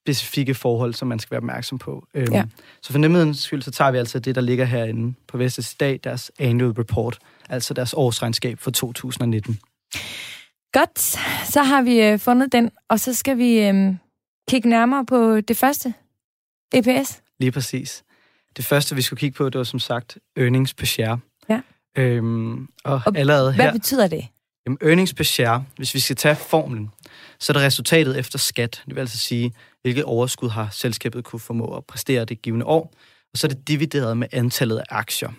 [0.03, 2.07] specifikke forhold, som man skal være opmærksom på.
[2.15, 2.45] Øhm, ja.
[2.83, 5.77] Så for nemmedens skyld, så tager vi altså det, der ligger herinde på Vestas i
[5.81, 9.59] dag, deres annual report, altså deres årsregnskab for 2019.
[10.73, 10.99] Godt,
[11.53, 13.95] så har vi øh, fundet den, og så skal vi øh,
[14.49, 15.95] kigge nærmere på det første,
[16.73, 17.23] EPS.
[17.41, 18.05] Lige præcis.
[18.59, 21.19] Det første, vi skulle kigge på, det var som sagt earnings per share.
[21.51, 21.61] Ja.
[21.97, 24.27] Øhm, og, og allerede hvad her, betyder det?
[24.67, 26.91] Jamen, earnings per share, hvis vi skal tage formlen,
[27.39, 28.83] så er det resultatet efter skat.
[28.87, 32.93] Det vil altså sige, hvilket overskud har selskabet kunne formå at præstere det givende år.
[33.33, 35.31] Og så er det divideret med antallet af aktier.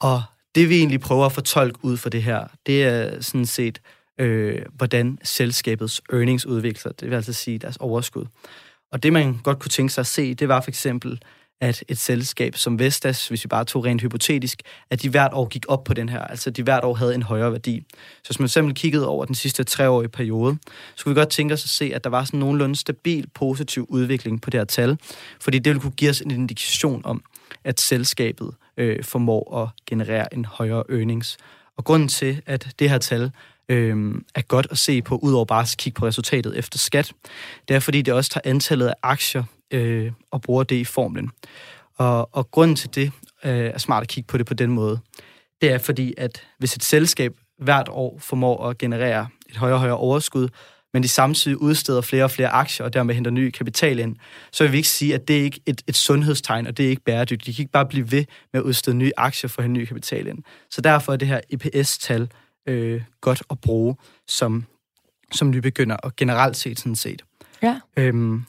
[0.00, 0.22] Og
[0.54, 3.80] det vi egentlig prøver at fortolke ud for det her, det er sådan set,
[4.18, 6.92] øh, hvordan selskabets earnings udvikler.
[6.92, 8.26] Det vil altså sige deres overskud.
[8.92, 11.22] Og det man godt kunne tænke sig at se, det var for eksempel,
[11.62, 15.48] at et selskab som Vestas, hvis vi bare tog rent hypotetisk, at de hvert år
[15.48, 17.84] gik op på den her, altså de hvert år havde en højere værdi.
[18.22, 20.58] Så hvis man simpelthen kiggede over den sidste treårige periode,
[20.94, 23.86] så kunne vi godt tænke os at se, at der var sådan nogenlunde stabil, positiv
[23.88, 24.98] udvikling på det her tal,
[25.40, 27.24] fordi det ville kunne give os en indikation om,
[27.64, 31.36] at selskabet øh, formår at generere en højere earnings.
[31.76, 33.30] Og grunden til, at det her tal
[33.68, 37.12] øh, er godt at se på, udover bare at kigge på resultatet efter skat,
[37.68, 41.30] det er fordi, det også tager antallet af aktier øh, og bruger det i formlen.
[41.96, 43.12] Og, og grunden til det
[43.44, 44.98] øh, er smart at kigge på det på den måde.
[45.60, 49.80] Det er fordi, at hvis et selskab hvert år formår at generere et højere og
[49.80, 50.48] højere overskud,
[50.92, 54.16] men de samtidig udsteder flere og flere aktier, og dermed henter ny kapital ind,
[54.52, 56.90] så vil vi ikke sige, at det er ikke et, et sundhedstegn, og det er
[56.90, 57.46] ikke bæredygtigt.
[57.46, 59.84] De kan ikke bare blive ved med at udstede nye aktier for at hente ny
[59.84, 60.38] kapital ind.
[60.70, 62.28] Så derfor er det her EPS-tal
[62.68, 63.96] øh, godt at bruge
[64.28, 64.64] som,
[65.32, 67.22] som nybegynder, og generelt set sådan set.
[67.62, 67.80] Ja.
[67.96, 68.44] Øhm,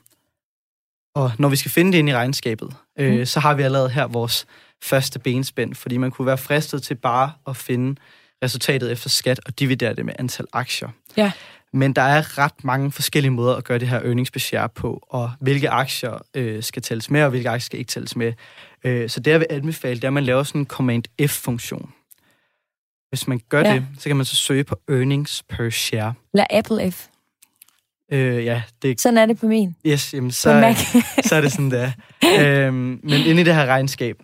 [1.14, 3.26] og når vi skal finde det ind i regnskabet, øh, mm.
[3.26, 4.46] så har vi allerede her vores
[4.82, 8.00] første benspænd, fordi man kunne være fristet til bare at finde
[8.44, 10.88] resultatet efter skat og dividere det med antal aktier.
[11.16, 11.32] Ja.
[11.72, 15.70] Men der er ret mange forskellige måder at gøre det her earningsbeskær på, og hvilke
[15.70, 18.32] aktier øh, skal tælles med, og hvilke aktier skal ikke tælles med.
[18.84, 21.92] Øh, så det, jeg vil anbefale, det er, at man laver sådan en Command-F-funktion.
[23.08, 23.74] Hvis man gør Ja.
[23.74, 26.14] det, så kan man så søge på earnings per share.
[26.32, 27.06] Eller Apple F.
[28.14, 28.94] Øh, ja, det er...
[28.98, 29.76] Sådan er det på min.
[29.86, 30.76] Yes, jamen, På så, Mac.
[31.28, 31.90] så er det sådan, der.
[32.40, 34.16] øhm, men inde i det her regnskab,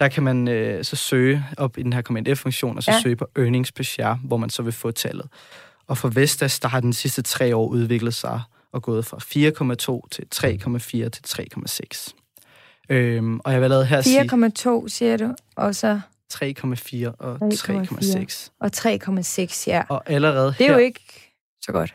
[0.00, 3.00] der kan man øh, så søge op i den her Command F-funktion, og så Ja.
[3.02, 5.26] søge på earnings per share, hvor man så vil få tallet.
[5.86, 8.40] Og for Vestas, der har den sidste tre år udviklet sig
[8.72, 12.14] og gået fra 4,2 til 3,4 til 3,6.
[12.90, 16.00] Øhm, og jeg vil allerede her sige 4,2 siger du, og så
[16.34, 17.48] 3,4 og 3,4.
[17.54, 18.50] 3,6.
[18.60, 19.82] og 3,6, ja.
[19.88, 20.72] Og allerede Det er her...
[20.72, 21.00] jo ikke
[21.60, 21.94] så godt.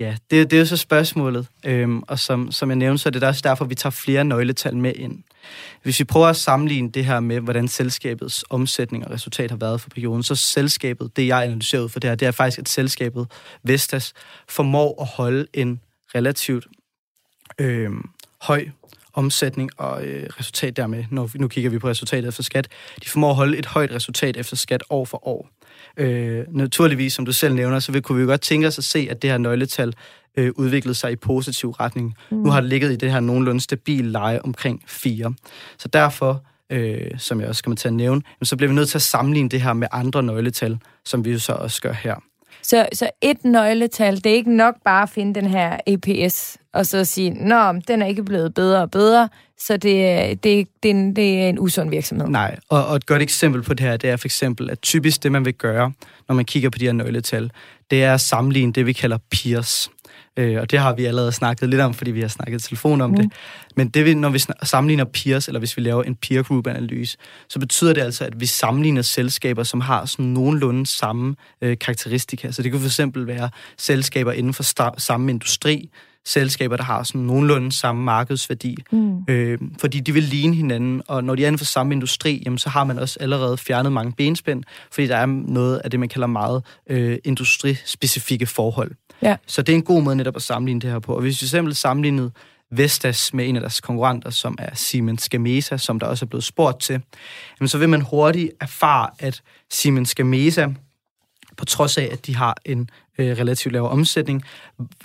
[0.00, 1.46] Ja, det, det er jo så spørgsmålet.
[1.64, 4.76] Øhm, og som, som jeg nævnte, så er det også derfor, vi tager flere nøgletal
[4.76, 5.22] med ind.
[5.82, 9.80] Hvis vi prøver at sammenligne det her med, hvordan selskabets omsætning og resultat har været
[9.80, 12.68] for perioden, så selskabet, det jeg analyserer ud for det her, det er faktisk, at
[12.68, 13.26] selskabet
[13.62, 14.12] Vestas
[14.48, 15.80] formår at holde en
[16.14, 16.66] relativt
[17.58, 18.68] øhm, høj
[19.12, 22.68] omsætning og øh, resultat dermed, når vi, nu kigger vi på resultatet efter skat,
[23.04, 25.48] de formår at holde et højt resultat efter skat år for år.
[25.96, 28.84] Øh, naturligvis, som du selv nævner, så vil, kunne vi jo godt tænke os at
[28.84, 29.94] se, at det her nøgletal
[30.36, 32.14] øh, udviklede sig i positiv retning.
[32.30, 32.36] Mm.
[32.36, 35.34] Nu har det ligget i det her nogenlunde stabil leje omkring 4.
[35.78, 38.98] Så derfor, øh, som jeg også kommer til at nævne, så bliver vi nødt til
[38.98, 42.14] at sammenligne det her med andre nøgletal, som vi jo så også gør her.
[42.66, 46.86] Så, så et nøgletal, det er ikke nok bare at finde den her EPS, og
[46.86, 50.90] så sige, nå, den er ikke blevet bedre og bedre, så det, er- det, det,
[50.90, 52.28] en- det er en usund virksomhed.
[52.28, 55.22] Nej, og, og et godt eksempel på det her, det er for eksempel, at typisk
[55.22, 55.92] det, man vil gøre,
[56.28, 57.50] når man kigger på de her nøgletal,
[57.90, 59.90] det er at sammenligne det, vi kalder peers.
[60.36, 63.10] Øh, og det har vi allerede snakket lidt om, fordi vi har snakket telefon om
[63.10, 63.16] mm.
[63.16, 63.32] det.
[63.76, 67.18] Men det, når vi sammenligner peers, eller hvis vi laver en peer group analyse,
[67.48, 72.50] så betyder det altså, at vi sammenligner selskaber, som har sådan nogenlunde samme øh, karakteristika.
[72.50, 75.90] Så det kan for eksempel være selskaber inden for samme industri,
[76.26, 78.76] selskaber, der har sådan nogenlunde samme markedsværdi.
[78.92, 79.24] Mm.
[79.28, 82.58] Øh, fordi de vil ligne hinanden, og når de er inden for samme industri, jamen,
[82.58, 86.08] så har man også allerede fjernet mange benspænd, fordi der er noget af det, man
[86.08, 88.90] kalder meget øh, industrispecifikke forhold.
[89.22, 89.36] Ja.
[89.46, 91.14] Så det er en god måde netop at sammenligne det her på.
[91.14, 92.30] Og hvis vi simpelthen sammenlignede
[92.70, 96.44] Vestas med en af deres konkurrenter, som er Siemens Gamesa, som der også er blevet
[96.44, 97.00] spurgt til,
[97.60, 100.68] jamen, så vil man hurtigt erfare, at Siemens Gamesa,
[101.56, 102.88] på trods af, at de har en
[103.18, 104.44] øh, relativt lav omsætning,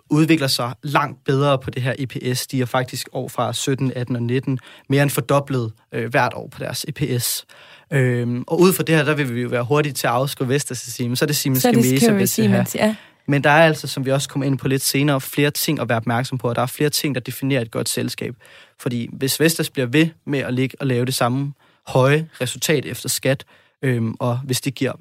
[0.09, 2.47] udvikler sig langt bedre på det her EPS.
[2.47, 4.59] De er faktisk år fra 17, 18 og 19
[4.89, 7.45] mere end fordoblet øh, hvert år på deres EPS.
[7.93, 10.49] Øhm, og ud fra det her, der vil vi jo være hurtige til at afskrive
[10.49, 12.65] Vestas og Siemens, så er det Siemens Gamesa, hvis det her.
[12.75, 12.95] Ja.
[13.27, 15.89] Men der er altså, som vi også kommer ind på lidt senere, flere ting at
[15.89, 18.35] være opmærksom på, og der er flere ting, der definerer et godt selskab.
[18.79, 21.53] Fordi hvis Vestas bliver ved med at ligge og lave det samme
[21.87, 23.45] høje resultat efter skat,
[23.81, 24.91] øhm, og hvis det giver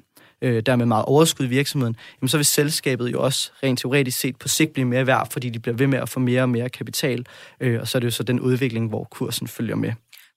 [0.41, 4.35] øh, dermed meget overskud i virksomheden, jamen så vil selskabet jo også rent teoretisk set
[4.35, 6.69] på sigt blive mere værd, fordi de bliver ved med at få mere og mere
[6.69, 7.25] kapital,
[7.59, 9.93] øh, og så er det jo så den udvikling, hvor kursen følger med.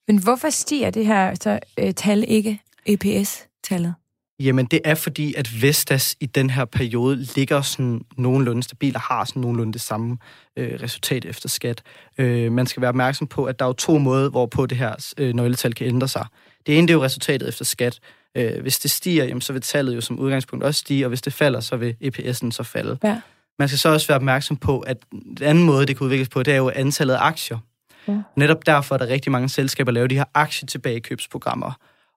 [0.08, 3.94] Men hvorfor stiger det her så, øh, tal ikke, EPS-tallet?
[4.40, 9.00] Jamen, det er fordi, at Vestas i den her periode ligger sådan nogenlunde stabil og
[9.00, 10.18] har sådan nogenlunde det samme
[10.56, 11.82] øh, resultat efter skat.
[12.18, 15.12] Øh, man skal være opmærksom på, at der er jo to måder, hvorpå det her
[15.18, 16.26] øh, nøgletal kan ændre sig.
[16.66, 18.00] Det ene det er jo resultatet efter skat.
[18.36, 21.22] Øh, hvis det stiger, jamen, så vil tallet jo som udgangspunkt også stige, og hvis
[21.22, 22.98] det falder, så vil EPS'en så falde.
[23.04, 23.20] Ja.
[23.58, 26.42] Man skal så også være opmærksom på, at den anden måde, det kan udvikles på,
[26.42, 27.58] det er jo antallet af aktier.
[28.08, 28.18] Ja.
[28.36, 31.72] Netop derfor er der rigtig mange selskaber, der laver de her aktietilbagekøbsprogrammer.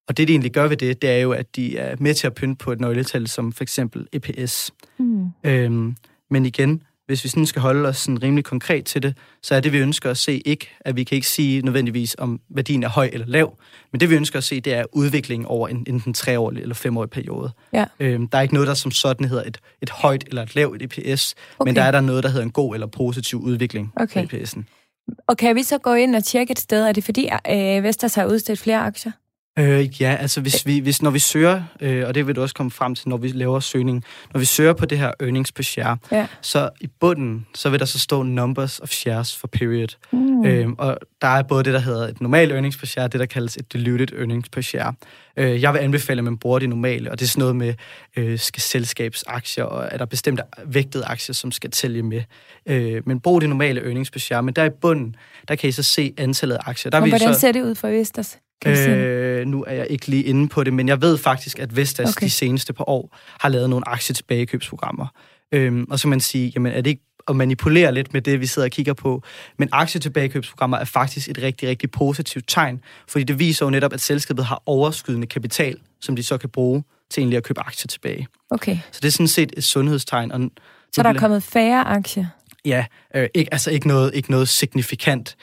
[0.07, 2.27] Og det, de egentlig gør ved det, det er jo, at de er med til
[2.27, 4.71] at pynte på et nøgletal, som for eksempel EPS.
[4.97, 5.27] Mm.
[5.43, 5.95] Øhm,
[6.29, 9.59] men igen, hvis vi sådan skal holde os sådan rimelig konkret til det, så er
[9.59, 12.89] det, vi ønsker at se ikke, at vi kan ikke sige nødvendigvis, om værdien er
[12.89, 13.57] høj eller lav,
[13.91, 17.09] men det, vi ønsker at se, det er udviklingen over en, enten treårig eller femårig
[17.09, 17.51] periode.
[17.73, 17.85] Ja.
[17.99, 20.81] Øhm, der er ikke noget, der som sådan hedder et, et højt eller et lavt
[20.81, 21.69] EPS, okay.
[21.69, 24.27] Men der er der noget, der hedder en god eller positiv udvikling Okay.
[24.27, 24.63] EPS'en.
[25.27, 26.85] Og kan vi så gå ind og tjekke et sted?
[26.85, 29.11] Er det fordi, øh, Vestas har udstedt flere aktier?
[29.59, 32.55] Øh, ja, altså hvis vi, hvis, når vi søger, øh, og det vil du også
[32.55, 35.63] komme frem til, når vi laver søgning, når vi søger på det her earnings per
[35.63, 36.27] share, Ja.
[36.41, 39.87] så i bunden, så vil der så stå numbers of shares for period.
[40.11, 40.45] Mm.
[40.45, 43.25] Øhm, og der er både det, der hedder et normalt earnings per share, det, der
[43.25, 44.93] kaldes et diluted earnings per share.
[45.37, 47.73] Øh, jeg vil anbefale, at man bruger det normale, og det er sådan noget med,
[48.17, 52.21] øh, skal selskabsaktier, og er der bestemte vægtede aktier, som skal tælle med.
[52.65, 54.43] Øh, men brug det normale earnings per share.
[54.43, 55.15] Men der i bunden,
[55.47, 56.89] der kan I så se antallet af aktier.
[56.89, 58.37] Der og hvordan så, ser det ud for Vestas?
[58.67, 62.15] Øh, nu er jeg ikke lige inde på det, men jeg ved faktisk, at Vestas
[62.17, 62.25] okay.
[62.25, 65.07] de seneste par år har lavet nogle aktietilbagekøbsprogrammer.
[65.51, 68.39] Øhm, og så kan man sige, jamen er det ikke at manipulere lidt med det,
[68.39, 69.23] vi sidder og kigger på.
[69.59, 74.01] Men aktietilbagekøbsprogrammer er faktisk et rigtig, rigtig positivt tegn, fordi det viser jo netop, at
[74.01, 78.27] selskabet har overskydende kapital, som de så kan bruge til egentlig at købe aktier tilbage.
[78.49, 78.77] Okay.
[78.91, 80.31] Så det er sådan set et sundhedstegn.
[80.31, 80.51] Og
[80.93, 82.25] så der er kommet færre aktier?
[82.65, 85.35] Ja, øh, ikke, altså ikke noget, ikke noget signifikant.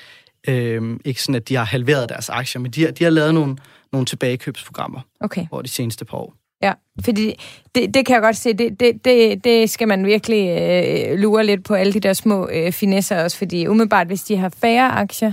[0.48, 3.34] Øh, ikke sådan, at de har halveret deres aktier, men de har, de har lavet
[3.34, 3.56] nogle,
[3.92, 5.46] nogle tilbagekøbsprogrammer okay.
[5.50, 6.34] over de seneste par år.
[6.62, 6.72] Ja,
[7.04, 7.34] fordi
[7.74, 11.46] det, det kan jeg godt se, det, det, det, det skal man virkelig øh, lure
[11.46, 14.92] lidt på alle de der små øh, finesser også, fordi umiddelbart, hvis de har færre
[14.92, 15.32] aktier,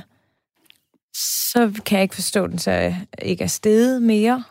[1.51, 4.43] så kan jeg ikke forstå, at den så ikke er steget mere.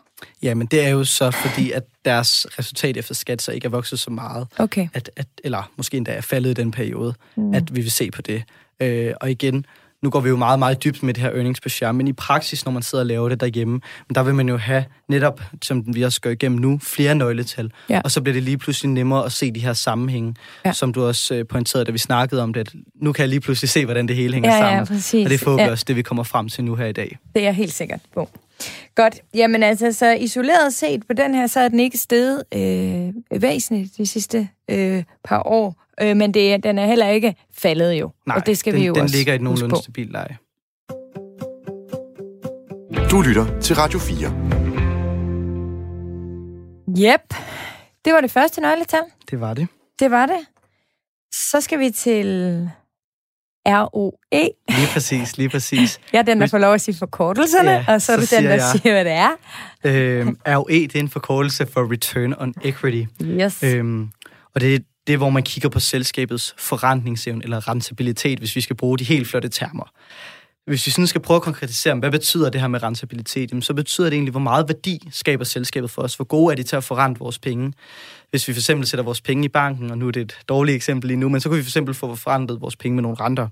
[0.43, 3.69] Ja, men det er jo så fordi, at deres resultat efter skat så ikke er
[3.69, 4.87] vokset så meget, okay.
[4.93, 7.53] at, at, eller måske endda er faldet i den periode, mm.
[7.53, 8.43] at vi vil se på det.
[8.79, 9.65] Øh, og igen,
[10.03, 12.13] nu går vi jo meget, meget dybt med det her earnings per share, men i
[12.13, 13.73] praksis, når man sidder og laver det derhjemme,
[14.07, 17.71] men der vil man jo have netop, som vi også gør igennem nu, flere nøgletal.
[17.89, 18.01] Ja.
[18.03, 20.35] Og så bliver det lige pludselig nemmere at se de her sammenhænge,
[20.65, 20.73] ja.
[20.73, 22.59] som du også øh, pointerede, da vi snakkede om det.
[22.59, 24.79] At nu kan jeg lige pludselig se, hvordan det hele hænger ja, sammen.
[24.79, 25.25] Ja, præcis.
[25.25, 25.71] Og det er forhåbentlig ja.
[25.71, 27.17] også det, vi kommer frem til nu her i dag.
[27.35, 28.29] Det er jeg helt sikkert på.
[28.95, 29.21] Godt.
[29.33, 33.97] Jamen altså, så isoleret set på den her, så er den ikke steget øh, væsentligt
[33.97, 35.75] de sidste øh, par år.
[36.01, 38.11] Øh, men det, den er heller ikke faldet jo.
[38.27, 40.37] Nej, og det skal den, vi jo den også ligger i et nogenlunde stabilt leje.
[43.11, 44.49] Du lytter til Radio 4.
[46.97, 47.33] Yep.
[48.05, 49.03] Det var det første nøgletal.
[49.31, 49.67] Det var det.
[49.99, 50.39] Det var det.
[51.51, 52.69] Så skal vi til
[53.69, 54.73] R-O-E.
[54.75, 55.99] Lige præcis, lige præcis.
[56.13, 58.43] Jeg er den, der får lov at sige forkortelserne, ja, og så er du den,
[58.43, 58.61] der jeg.
[58.71, 59.29] siger, hvad det er.
[59.83, 63.03] Øhm, ROE, det er en forkortelse for Return on Equity.
[63.23, 63.63] Yes.
[63.63, 64.09] Øhm,
[64.55, 68.75] og det, det er, hvor man kigger på selskabets forrentningsevne eller rentabilitet, hvis vi skal
[68.75, 69.91] bruge de helt flotte termer.
[70.69, 74.09] Hvis vi sådan skal prøve at konkretisere, hvad betyder det her med rentabilitet, så betyder
[74.09, 76.15] det egentlig, hvor meget værdi skaber selskabet for os.
[76.15, 77.73] Hvor gode er de til at forrente vores penge?
[78.29, 80.75] Hvis vi for eksempel sætter vores penge i banken, og nu er det et dårligt
[80.75, 83.17] eksempel lige nu, men så kan vi for eksempel få forrentet vores penge med nogle
[83.19, 83.47] renter.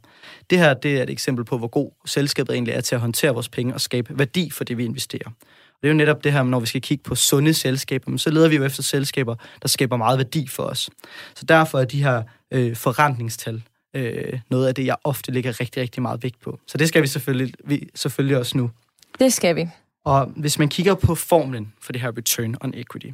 [0.50, 3.34] Det her det er et eksempel på, hvor god selskabet egentlig er til at håndtere
[3.34, 5.28] vores penge og skabe værdi for det, vi investerer.
[5.28, 8.30] Og det er jo netop det her, når vi skal kigge på sunde selskaber, så
[8.30, 10.90] leder vi jo efter selskaber, der skaber meget værdi for os.
[11.36, 13.64] Så derfor er de her øh, forrentningstal
[13.98, 16.60] øh, noget af det, jeg ofte lægger rigtig, rigtig meget vægt på.
[16.68, 18.72] Så det skal vi selvfølgelig, vi, selvfølgelig også nu.
[19.20, 19.70] Det skal vi.
[20.06, 23.08] Og hvis man kigger på formlen for det her return on equity,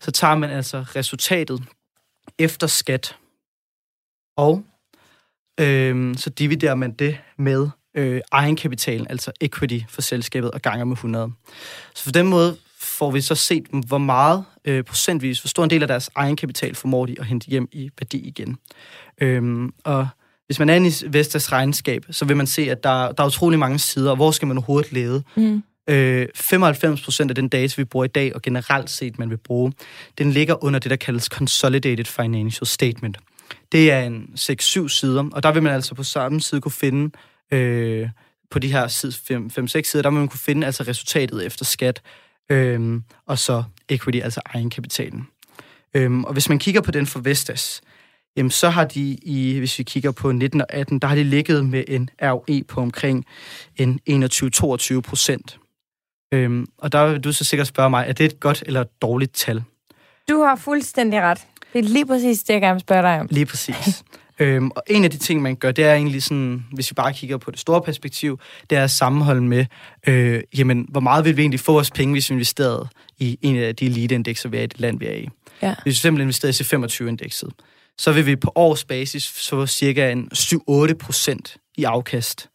[0.00, 1.62] så tager man altså resultatet
[2.38, 3.16] efter skat,
[4.36, 4.64] og
[5.60, 10.96] øh, så dividerer man det med øh, egenkapitalen, altså equity for selskabet, og ganger med
[10.96, 11.32] 100.
[11.94, 12.56] Så på den måde
[12.98, 16.74] får vi så set, hvor meget øh, procentvis, hvor stor en del af deres egenkapital
[16.74, 18.56] formår de at hente hjem i værdi igen.
[19.20, 20.08] Øhm, og
[20.46, 23.26] hvis man er inde i Vestas regnskab, så vil man se, at der, der er
[23.26, 25.22] utrolig mange sider, og hvor skal man overhovedet lede?
[25.36, 25.62] Mm.
[25.88, 29.72] Øh, 95% af den data, vi bruger i dag, og generelt set, man vil bruge,
[30.18, 33.18] den ligger under det, der kaldes Consolidated Financial Statement.
[33.72, 37.10] Det er en 6-7 sider, og der vil man altså på samme side kunne finde,
[37.50, 38.08] øh,
[38.50, 42.02] på de her 5-6 sider, der vil man kunne finde altså resultatet efter skat,
[42.50, 45.28] øh, og så equity, altså egenkapitalen.
[45.94, 47.80] Øh, og hvis man kigger på den for Vestas,
[48.36, 51.24] jamen så har de, i, hvis vi kigger på 19 og 18, der har de
[51.24, 53.26] ligget med en ROE på omkring
[53.76, 55.58] en 21-22 procent.
[56.34, 59.02] Øhm, og der vil du så sikkert spørge mig, er det et godt eller et
[59.02, 59.62] dårligt tal?
[60.28, 61.46] Du har fuldstændig ret.
[61.72, 63.26] Det er lige præcis det, jeg gerne vil spørge dig om.
[63.30, 64.04] Lige præcis.
[64.42, 67.12] øhm, og en af de ting, man gør, det er egentlig sådan, hvis vi bare
[67.12, 69.66] kigger på det store perspektiv, det er at sammenholde med,
[70.06, 73.56] øh, jamen, hvor meget vil vi egentlig få os penge, hvis vi investerede i en
[73.56, 75.28] af de elite-indekser, vi er i det land, vi er i.
[75.62, 75.74] Ja.
[75.82, 77.50] Hvis vi simpelthen investerede i C25-indekset,
[77.98, 82.48] så vil vi på års basis få cirka en 7-8 procent i afkast.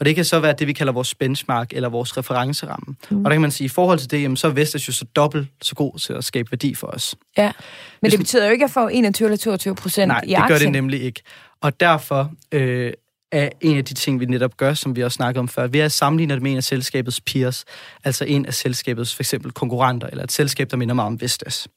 [0.00, 2.96] Og det kan så være det, vi kalder vores benchmark eller vores referenceramme.
[3.10, 3.24] Mm.
[3.24, 4.92] Og der kan man sige, at i forhold til det, jamen, så er Vestas jo
[4.92, 7.16] så dobbelt så god til at skabe værdi for os.
[7.36, 7.52] Ja, men
[8.00, 10.38] Hvis det betyder jo ikke at få 21 eller 22 procent i aktien.
[10.38, 11.22] Nej, det gør det nemlig ikke.
[11.60, 12.92] Og derfor øh,
[13.32, 15.78] er en af de ting, vi netop gør, som vi også snakkede om før, vi
[15.78, 17.64] er sammenlignet med en af selskabets peers,
[18.04, 21.68] altså en af selskabets for eksempel konkurrenter, eller et selskab, der minder meget om Vestas.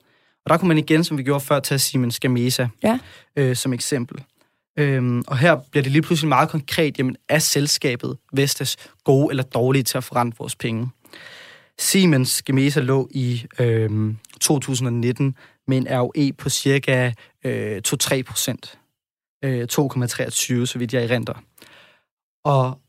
[0.45, 2.99] Og der kunne man igen, som vi gjorde før, tage Siemens Gamesa ja.
[3.35, 4.23] øh, som eksempel.
[4.77, 9.43] Øhm, og her bliver det lige pludselig meget konkret, jamen er selskabet Vestas gode eller
[9.43, 10.89] dårlige til at forrente vores penge?
[11.79, 15.35] Siemens Gamesa lå i øhm, 2019
[15.67, 17.11] med en ROE på cirka
[17.43, 18.79] øh, 2-3 procent.
[19.43, 21.43] Øh, 2,23, så vidt jeg erindrer.
[22.45, 22.79] Og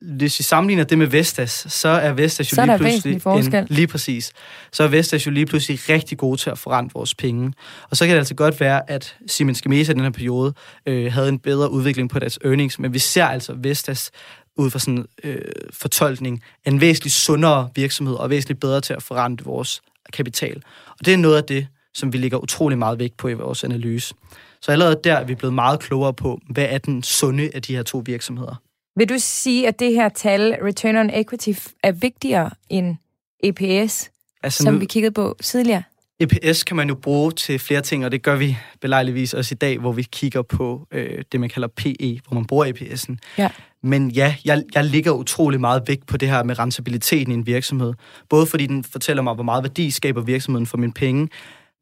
[0.00, 3.22] hvis vi sammenligner det med Vestas, så er Vestas jo Så lige pludselig...
[3.22, 3.66] forskel.
[3.68, 4.32] lige præcis.
[4.72, 7.52] Så er Vestas jo lige pludselig rigtig gode til at forrente vores penge.
[7.90, 10.54] Og så kan det altså godt være, at Siemens Gamesa i den her periode
[10.86, 14.10] øh, havde en bedre udvikling på deres earnings, men vi ser altså Vestas
[14.56, 15.38] ud fra sådan en øh,
[15.72, 19.82] fortolkning en væsentligt sundere virksomhed og væsentligt bedre til at forrente vores
[20.12, 20.62] kapital.
[20.98, 23.64] Og det er noget af det, som vi lægger utrolig meget vægt på i vores
[23.64, 24.14] analyse.
[24.62, 27.76] Så allerede der er vi blevet meget klogere på, hvad er den sunde af de
[27.76, 28.54] her to virksomheder.
[29.00, 31.50] Vil du sige, at det her tal, return on equity,
[31.82, 32.96] er vigtigere end
[33.42, 34.10] EPS,
[34.42, 35.82] Altså som nu, vi kiggede på tidligere?
[36.20, 39.56] EPS kan man jo bruge til flere ting, og det gør vi belejligvis også i
[39.56, 43.16] dag, hvor vi kigger på øh, det, man kalder PE, hvor man bruger EPS'en.
[43.38, 43.48] Ja.
[43.82, 47.46] Men ja, jeg, jeg ligger utrolig meget vægt på det her med rentabiliteten i en
[47.46, 47.94] virksomhed.
[48.28, 51.28] Både fordi den fortæller mig, hvor meget værdi skaber virksomheden for mine penge,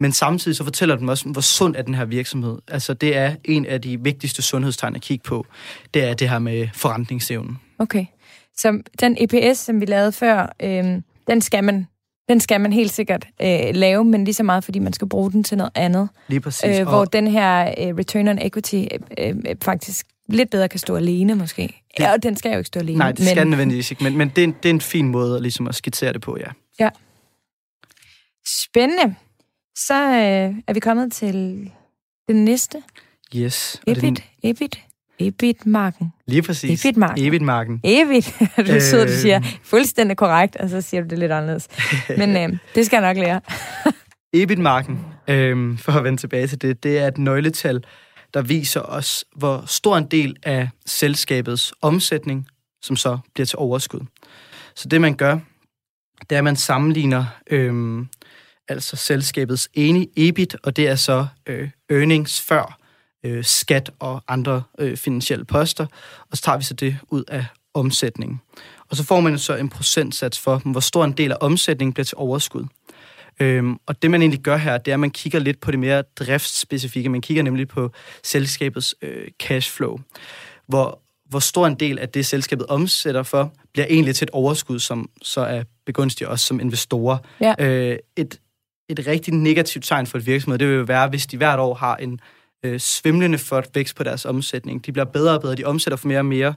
[0.01, 2.59] men samtidig så fortæller den også, hvor sund er den her virksomhed.
[2.69, 5.47] Altså det er en af de vigtigste sundhedstegn at kigge på.
[5.95, 7.59] Det er det her med forrentningsevnen.
[7.79, 8.07] Okay.
[8.57, 10.85] Så den EPS, som vi lavede før, øh,
[11.27, 11.87] den skal man
[12.29, 15.33] den skal man helt sikkert øh, lave, men lige så meget, fordi man skal bruge
[15.33, 16.09] den til noget andet.
[16.29, 16.79] Lige præcis.
[16.79, 18.75] Øh, Og- hvor den her øh, return on equity
[19.19, 21.83] øh, øh, faktisk lidt bedre kan stå alene, måske.
[21.99, 22.99] Ja, og den skal jo ikke stå alene.
[22.99, 25.09] Nej, det skal den nødvendigvis ikke, men, men det, er en, det er en fin
[25.09, 26.37] måde at, ligesom at skitsere det på,
[26.81, 26.89] ja.
[28.65, 29.15] Spændende.
[29.87, 31.35] Så øh, er vi kommet til
[32.29, 32.83] den næste.
[33.37, 33.81] Yes.
[33.87, 34.25] Det er EBIT.
[34.43, 34.79] EBIT.
[35.19, 36.13] EBIT-marken.
[36.27, 36.85] Lige præcis.
[36.85, 37.27] EBIT-marken.
[37.27, 37.81] EBIT-marken.
[37.85, 38.35] EBIT.
[38.67, 39.19] du er sød, du Øh.
[39.19, 41.69] siger fuldstændig korrekt, og så siger du det lidt anderledes.
[42.19, 43.41] Men øh, det skal jeg nok lære.
[44.43, 47.85] EBIT-marken, øhm, for at vende tilbage til det, det er et nøgletal,
[48.35, 52.47] der viser os, hvor stor en del af selskabets omsætning,
[52.83, 54.01] som så bliver til overskud.
[54.75, 55.39] Så det, man gør,
[56.21, 58.09] det er, at man sammenligner øhm,
[58.69, 62.79] altså selskabets ene EBIT, og det er så øh, earnings før
[63.25, 65.87] øh, skat og andre øh, finansielle poster,
[66.31, 68.41] og så tager vi så det ud af omsætningen.
[68.91, 72.05] Og så får man så en procentsats for, hvor stor en del af omsætningen bliver
[72.05, 72.65] til overskud.
[73.41, 75.79] Øhm, og det, man egentlig gør her, det er, at man kigger lidt på det
[75.79, 77.09] mere driftsspecifikke.
[77.09, 77.93] Man kigger nemlig på
[78.25, 79.99] selskabets øh, cashflow.
[80.67, 84.79] Hvor, hvor stor en del af det, selskabet omsætter for, bliver egentlig til et overskud,
[84.79, 87.19] som så er begunstiget os som investorer.
[87.41, 87.55] Ja.
[87.59, 88.41] Øh, et,
[88.89, 91.75] et rigtig negativt tegn for et virksomhed, det vil jo være, hvis de hvert år
[91.75, 92.21] har en
[92.65, 94.87] øh, svimlende flot vækst på deres omsætning.
[94.87, 96.55] De bliver bedre og bedre, de omsætter for mere og mere,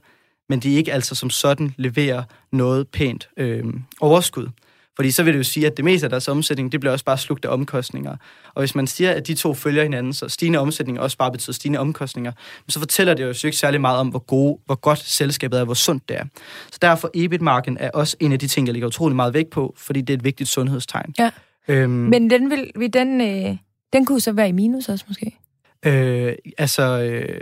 [0.48, 3.64] men de ikke altså som sådan leverer noget pænt øh,
[4.00, 4.48] overskud.
[4.96, 7.04] Fordi så vil det jo sige, at det meste af deres omsætning, det bliver også
[7.04, 8.16] bare slugt af omkostninger.
[8.54, 11.52] Og hvis man siger, at de to følger hinanden, så stigende omsætning også bare betyder
[11.52, 12.32] stigende omkostninger,
[12.68, 15.74] så fortæller det jo ikke særlig meget om, hvor, gode, hvor godt selskabet er, hvor
[15.74, 16.24] sundt det er.
[16.72, 19.74] Så derfor EBIT-marken er også en af de ting, jeg lægger utrolig meget vægt på,
[19.76, 21.14] fordi det er et vigtigt sundhedstegn.
[21.18, 21.30] Ja.
[21.68, 23.56] Øhm, Men den, vil, vil den, øh,
[23.92, 25.38] den kunne så være i minus også, måske?
[25.86, 27.40] Øh, altså, øh,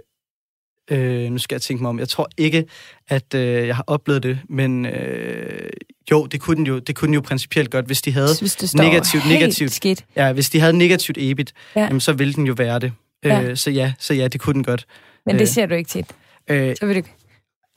[0.91, 1.99] øh, nu skal jeg tænke mig om.
[1.99, 2.65] Jeg tror ikke,
[3.09, 5.71] at øh, jeg har oplevet det, men øh,
[6.11, 8.57] jo, det kunne den jo, det kunne den jo principielt godt, hvis de havde Hvis
[8.57, 9.73] det negativt, negativt.
[9.73, 10.05] skidt.
[10.17, 11.81] Ja, hvis de havde negativt EBIT, Ja.
[11.81, 11.87] ja.
[11.87, 12.93] jamen, så ville den jo være det.
[13.25, 13.43] Ja.
[13.43, 14.87] Øh, så ja, så ja, det kunne den godt.
[15.27, 15.49] Men det Øh.
[15.49, 16.07] ser du ikke tit.
[16.51, 17.03] Øh, Så vil du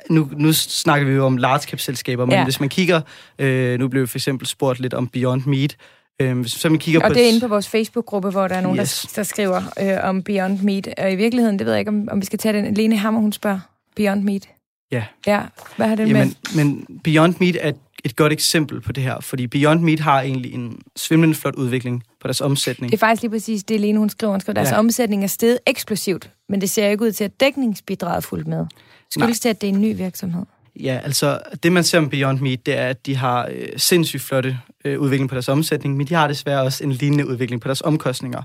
[0.10, 2.38] nu, nu snakker vi jo om large cap selskaber, men Ja.
[2.38, 2.44] ja.
[2.44, 3.02] hvis man kigger,
[3.40, 5.76] øh, nu blev for eksempel spurgt lidt om Beyond Meat,
[6.21, 7.13] øh, hvis så man kigger Og på...
[7.13, 9.02] det er inde på vores Facebook-gruppe, hvor der er nogen, Yes.
[9.02, 10.88] der, der skriver øh, om Beyond Meat.
[10.97, 12.73] Og i virkeligheden, det ved jeg ikke, om, om vi skal tage den.
[12.73, 13.60] Lene Hammer, hun spørger.
[13.95, 14.49] Beyond Meat.
[14.91, 15.04] Ja.
[15.28, 15.41] Ja,
[15.78, 16.15] hvad har det med?
[16.15, 17.71] Jamen, men Beyond Meat er
[18.04, 22.04] et, godt eksempel på det her, fordi Beyond Meat har egentlig en svimlende flot udvikling
[22.21, 22.91] på deres omsætning.
[22.91, 24.32] Det er faktisk lige præcis det, Lene hun skriver.
[24.32, 24.80] Hun skriver, deres ja.
[24.80, 28.65] Omsætning er steget eksplosivt, men det ser ikke ud til, at dækningsbidraget er fuldt med.
[29.12, 30.43] Skyldes det, at det er en ny virksomhed?
[30.80, 34.22] Ja, altså det man ser om Beyond Meat, det er, at de har øh, sindssygt
[34.22, 37.68] flotte øh, udvikling på deres omsætning, men de har desværre også en lignende udvikling på
[37.68, 38.42] deres omkostninger.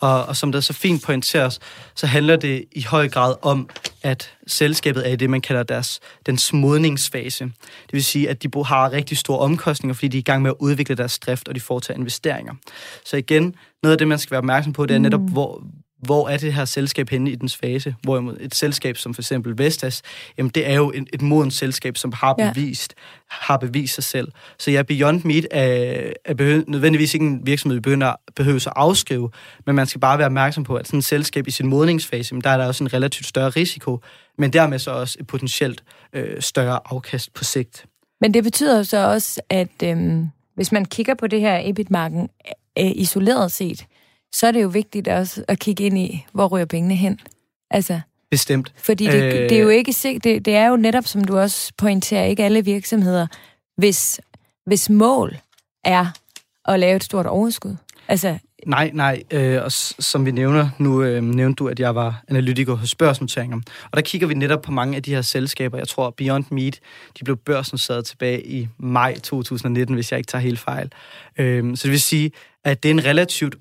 [0.00, 1.60] Og, og som der så fint pointeres,
[1.94, 3.68] så handler det i høj grad om,
[4.02, 7.44] at selskabet er i det, man kalder deres, den modningsfase.
[7.44, 10.50] Det vil sige, at de har rigtig store omkostninger, fordi de er i gang med
[10.50, 12.54] at udvikle deres drift, og de foretager investeringer.
[13.04, 15.64] Så igen, noget af det, man skal være opmærksom på, det er netop, hvor,
[16.02, 17.94] hvor er det her selskab henne i dens fase?
[18.02, 20.02] Hvorimod et selskab som for eksempel Vestas,
[20.38, 22.52] jamen det er jo et, et modent selskab, som har Ja.
[22.52, 22.94] bevist,
[23.30, 24.28] har bevist sig selv.
[24.58, 28.72] Så ja, Beyond Meat er, er behø- nødvendigvis ikke en virksomhed, vi begynder, behøver at
[28.76, 29.30] afskrive,
[29.66, 32.42] men man skal bare være opmærksom på, at sådan et selskab i sin modningsfase, jamen
[32.44, 33.98] der er der også en relativt større risiko,
[34.38, 35.82] men dermed så også et potentielt
[36.12, 37.86] øh, større afkast på sigt.
[38.20, 42.28] Men det betyder så også, at øhm, hvis man kigger på det her EBIT-marken
[42.78, 43.84] øh, isoleret set,
[44.32, 47.20] så er det jo vigtigt også at kigge ind i, hvor ryger pengene hen.
[47.70, 48.00] Altså,
[48.30, 48.72] Bestemt.
[48.76, 49.32] fordi det, øh...
[49.32, 49.92] Det er jo ikke
[50.24, 53.26] det, det er jo netop, som du også pointerer, ikke alle virksomheder,
[53.76, 54.20] hvis,
[54.66, 55.36] hvis mål
[55.84, 56.06] er
[56.64, 57.76] at lave et stort overskud.
[58.08, 59.22] Altså, Nej, nej.
[59.30, 63.56] Øh, og som vi nævner, nu øh, nævnte du, at jeg var analytiker hos børsnoteringer.
[63.84, 65.78] Og der kigger vi netop på mange af de her selskaber.
[65.78, 66.80] Jeg tror, Beyond Meat,
[67.18, 70.92] de blev børsnoteret tilbage i maj 2019, hvis jeg ikke tager helt fejl.
[71.38, 72.30] Øh, så det vil sige,
[72.64, 73.54] at det er en relativt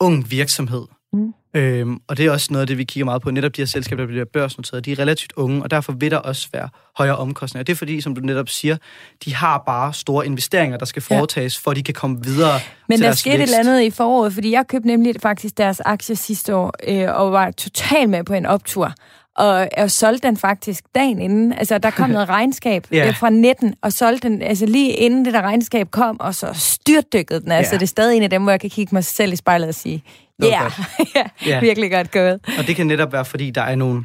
[0.00, 0.82] ung virksomhed.
[1.12, 1.34] Mm.
[1.54, 3.30] Øhm, og det er også noget af det, vi kigger meget på.
[3.30, 6.16] Netop de her selskaber, der bliver børsnoteret, de er relativt unge, og derfor vil der
[6.16, 6.68] også være
[6.98, 7.64] højere omkostninger.
[7.64, 8.76] Det er fordi, som du netop siger,
[9.24, 11.18] de har bare store investeringer, der skal Ja.
[11.18, 13.54] foretages, for at de kan komme videre Men der skete et vækst.
[13.58, 17.32] eller andet i foråret, fordi jeg købte nemlig faktisk deres aktie sidste år, øh, og
[17.32, 18.94] var totalt med på en optur.
[19.38, 21.52] Og jeg solgte den faktisk dagen inden.
[21.52, 23.16] Altså, der kom noget regnskab yeah.
[23.16, 27.40] fra 19, og solgte den altså lige inden det der regnskab kom, og så styrtdykkede
[27.40, 27.52] den.
[27.52, 27.76] Altså, Ja.
[27.78, 29.74] det er stadig en af dem, hvor jeg kan kigge mig selv i spejlet og
[29.74, 30.02] sige,
[30.44, 30.72] yeah,
[31.16, 31.60] ja, Ja.
[31.60, 32.40] virkelig godt gået.
[32.58, 34.04] Og det kan netop være, fordi der er nogle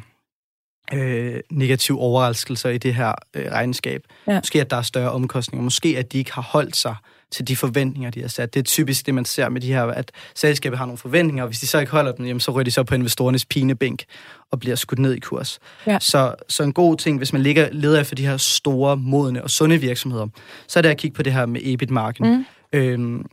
[0.92, 4.00] øh, negative overraskelser i det her øh, regnskab.
[4.26, 4.34] Ja.
[4.40, 5.62] Måske at der er større omkostninger.
[5.64, 6.94] Måske at de ikke har holdt sig
[7.34, 8.54] til de forventninger, de har sat.
[8.54, 11.48] Det er typisk det, man ser med de her, at selskabet har nogle forventninger, og
[11.48, 14.04] hvis de så ikke holder dem, jamen, så ryger de så på investorernes pinebænk
[14.50, 15.58] og bliver skudt ned i kurs.
[15.86, 15.98] Ja.
[16.00, 19.50] Så, så en god ting, hvis man ligger, leder efter de her store, modne og
[19.50, 20.26] sunde virksomheder,
[20.68, 22.26] så er det at kigge på det her med EBIT-marken.
[22.36, 22.44] Mm.
[22.78, 23.24] Øhm,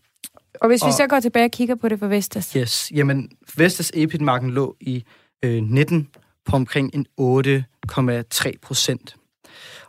[0.62, 2.54] Og hvis vi Og- så går tilbage og kigger på det for Vestas.
[2.54, 5.04] Yes, jamen Vestas EBIT-marken lå i
[5.45, 6.08] øh, 19
[6.45, 9.16] på omkring en 8,3 procent.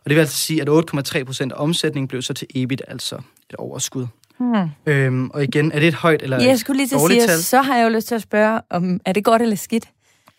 [0.04, 3.18] Og det vil altså sige, at 8,3 procent af omsætningen blev så til EBIT, altså
[3.52, 4.06] et overskud.
[4.38, 4.68] Hmm.
[4.86, 7.38] Øhm, og igen, er det et højt eller Jeg skulle lige til at sige, tal?
[7.42, 9.88] så har jeg jo lyst til at spørge, om er det godt eller skidt?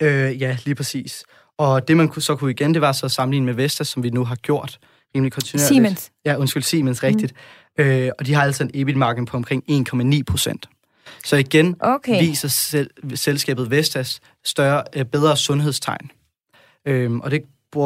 [0.02, 1.24] Øh, ja, lige præcis.
[1.58, 4.10] Og det man så kunne igen, det var så at sammenligne med Vestas, som vi
[4.10, 4.78] nu har gjort
[5.16, 5.68] rimelig kontinuerligt.
[5.68, 6.10] Siemens.
[6.24, 7.32] Ja, undskyld, Siemens, rigtigt.
[7.78, 7.84] Mm.
[7.84, 10.68] Øh, og de har altså en EBIT-marken på omkring 1,9 procent.
[11.24, 12.20] Så igen Okay.
[12.20, 16.10] viser sel- selskabet Vestas større, øh, bedre sundhedstegn.
[16.86, 17.42] Øhm, og det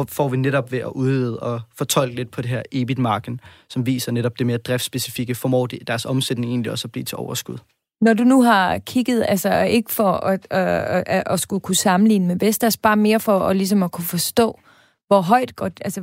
[0.08, 4.12] får vi netop ved at udvide og fortolke lidt på det her EBIT-marken, som viser
[4.12, 7.58] netop det mere driftsspecifikke, formår de, deres omsætning egentlig også at blive til overskud.
[8.00, 12.26] Når du nu har kigget, altså ikke for at, at, at, at skulle kunne sammenligne
[12.26, 14.60] med Vestas, bare mere for at, ligesom at kunne forstå,
[15.06, 16.02] hvor højt godt, altså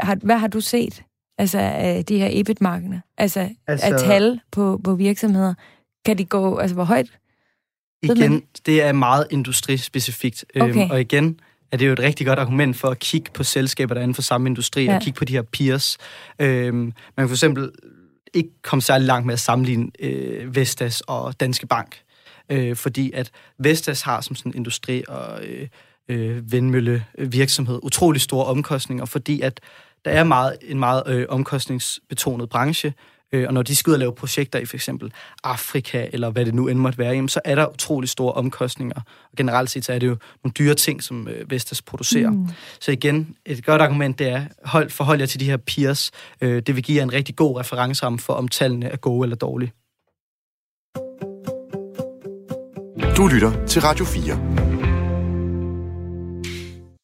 [0.00, 1.02] har, hvad har du set
[1.38, 3.00] altså, af de her EBIT-markeder?
[3.18, 5.54] Altså, altså af tal på, på virksomheder.
[6.04, 7.06] Kan de gå, altså hvor højt?
[8.02, 10.44] Igen, det er meget industrispecifikt.
[10.60, 10.82] Okay.
[10.82, 11.40] Øhm, og igen
[11.72, 14.14] er det jo et rigtig godt argument for at kigge på selskaber, der er inden
[14.14, 14.94] for samme industri, Ja.
[14.96, 15.98] og kigge på de her peers.
[16.38, 17.70] Øhm, man kan for eksempel
[18.34, 21.96] ikke komme særlig langt med at sammenligne øh, Vestas og Danske Bank,
[22.50, 25.68] øh, fordi at Vestas har som sådan industri og øh,
[26.08, 29.60] øh, vindmølle virksomhed utrolig store omkostninger, fordi at
[30.04, 32.92] der er meget, en meget øh, omkostningsbetonet branche,
[33.32, 35.12] øh, og når de skal ud og lave projekter i for eksempel
[35.44, 39.00] Afrika, eller hvad det nu end måtte være, jamen, så er der utrolig store omkostninger.
[39.30, 42.30] Og generelt set så er det jo nogle dyre ting, som øh, Vestas producerer.
[42.30, 42.48] Mm.
[42.80, 46.10] Så igen, et godt argument det er, hold, forhold jer til de her peers.
[46.40, 49.36] Øh, det vil give jer en rigtig god referenceramme for, om tallene er gode eller
[49.36, 49.72] dårlige.
[53.16, 54.75] Du lytter til Radio 4.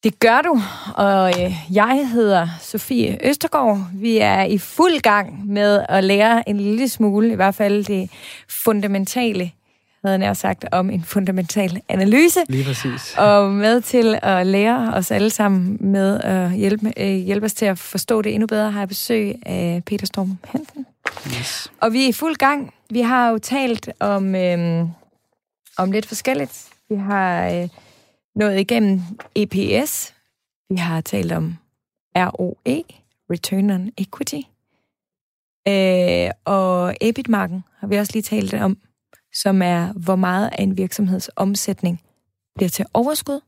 [0.03, 0.61] Det gør du,
[0.95, 3.87] og øh, jeg hedder Sofie Østergaard.
[3.93, 8.09] Vi er i fuld gang med at lære en lille smule, i hvert fald det
[8.49, 9.51] fundamentale,
[10.03, 12.39] havde jeg nær sagt, om en fundamental analyse.
[12.49, 13.15] Lige præcis.
[13.17, 17.65] Og med til at lære os alle sammen med at hjælpe, øh, hjælpe os til
[17.65, 20.85] at forstå det endnu bedre, har jeg besøg af Peter Storm Hansen.
[21.27, 21.71] Yes.
[21.81, 22.73] Og vi er i fuld gang.
[22.89, 24.85] Vi har jo talt om, øh,
[25.77, 26.63] om lidt forskelligt.
[26.89, 27.67] Vi har øh,
[28.35, 29.01] nået igennem
[29.35, 30.13] EPS.
[30.69, 31.55] Vi har talt om
[32.15, 32.83] ROE,
[33.31, 34.41] Return on Equity.
[35.67, 38.77] Øh, og EBIT-marken har vi også lige talt om,
[39.33, 42.01] som er, hvor meget af en virksomheds omsætning
[42.55, 43.39] bliver til overskud.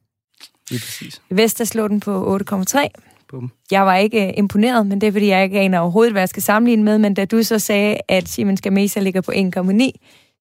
[0.69, 1.21] Lige præcis.
[1.29, 2.87] Vestas slog den på 8,3.
[3.29, 3.51] Bum.
[3.71, 6.29] Jeg var ikke øh, imponeret, men det er, fordi jeg ikke aner overhovedet, hvad jeg
[6.29, 6.97] skal sammenligne med.
[6.97, 9.91] Men da du så sagde, at Siemens Gamesa ligger på 1,9,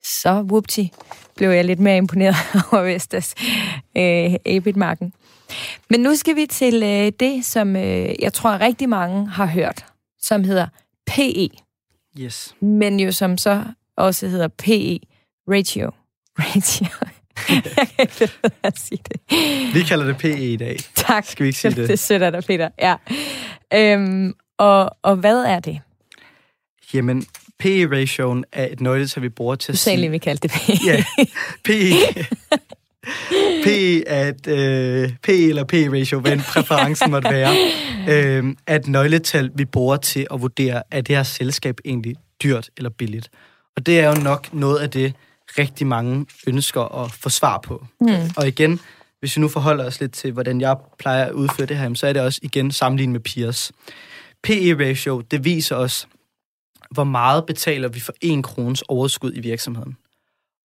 [0.05, 0.81] så whoopty,
[1.37, 2.37] blev jeg lidt mere imponeret
[2.73, 3.35] over Vestas
[3.97, 5.13] øh, EBIT-marken.
[5.91, 9.85] Men nu skal vi til øh, det, som øh, jeg tror rigtig mange har hørt,
[10.21, 10.67] som hedder
[11.07, 11.49] PE,
[12.21, 12.55] Yes.
[12.61, 13.65] men jo som så
[13.97, 14.99] også hedder PE,
[15.49, 15.91] ratio.
[16.39, 16.87] Ratio.
[17.99, 19.21] jeg kan ikke at sige det.
[19.75, 20.77] Vi kalder det PE i dag.
[20.95, 21.25] Tak.
[21.27, 21.89] Skal vi ikke sige det?
[21.89, 22.69] Det sætter dig, Peter.
[22.79, 22.95] Ja.
[23.75, 25.81] Øhm, og, og hvad er det?
[26.95, 27.27] Jamen,
[27.59, 30.01] PE-ratioen er et nøgletal, vi bruger til Du at sagde sige...
[30.01, 30.73] lige, vi kaldte det PE.
[30.87, 31.05] Ja,
[31.65, 32.25] PE.
[33.65, 37.57] PE et, øh, PE eller PE-ratio, hvad en præferencen måtte være,
[38.09, 42.71] øh, er et nøgletal, vi bruger til at vurdere, er det her selskab egentlig dyrt
[42.77, 43.31] eller billigt.
[43.77, 45.15] Og det er jo nok noget af det,
[45.59, 47.87] rigtig mange ønsker at få svar på.
[48.01, 48.09] Mm.
[48.37, 48.81] Og igen,
[49.21, 52.07] hvis vi nu forholder os lidt til, hvordan jeg plejer at udføre det her, så
[52.07, 53.73] er det også igen sammenlignet med peers.
[54.43, 56.09] PE-ratio, det viser os,
[56.91, 59.97] hvor meget betaler vi for en krones overskud i virksomheden.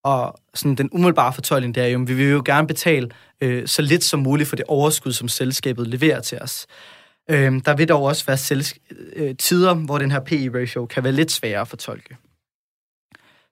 [0.03, 3.09] Og sådan den umiddelbare fortolkning, det er jo, at vi vil jo gerne betale
[3.41, 6.67] øh, så lidt som muligt for det overskud, som selskabet leverer til os.
[7.29, 8.77] Øh, der vil dog også være selsk-
[9.15, 12.17] øh, tider, hvor den her PE-ratio kan være lidt sværere at fortolke.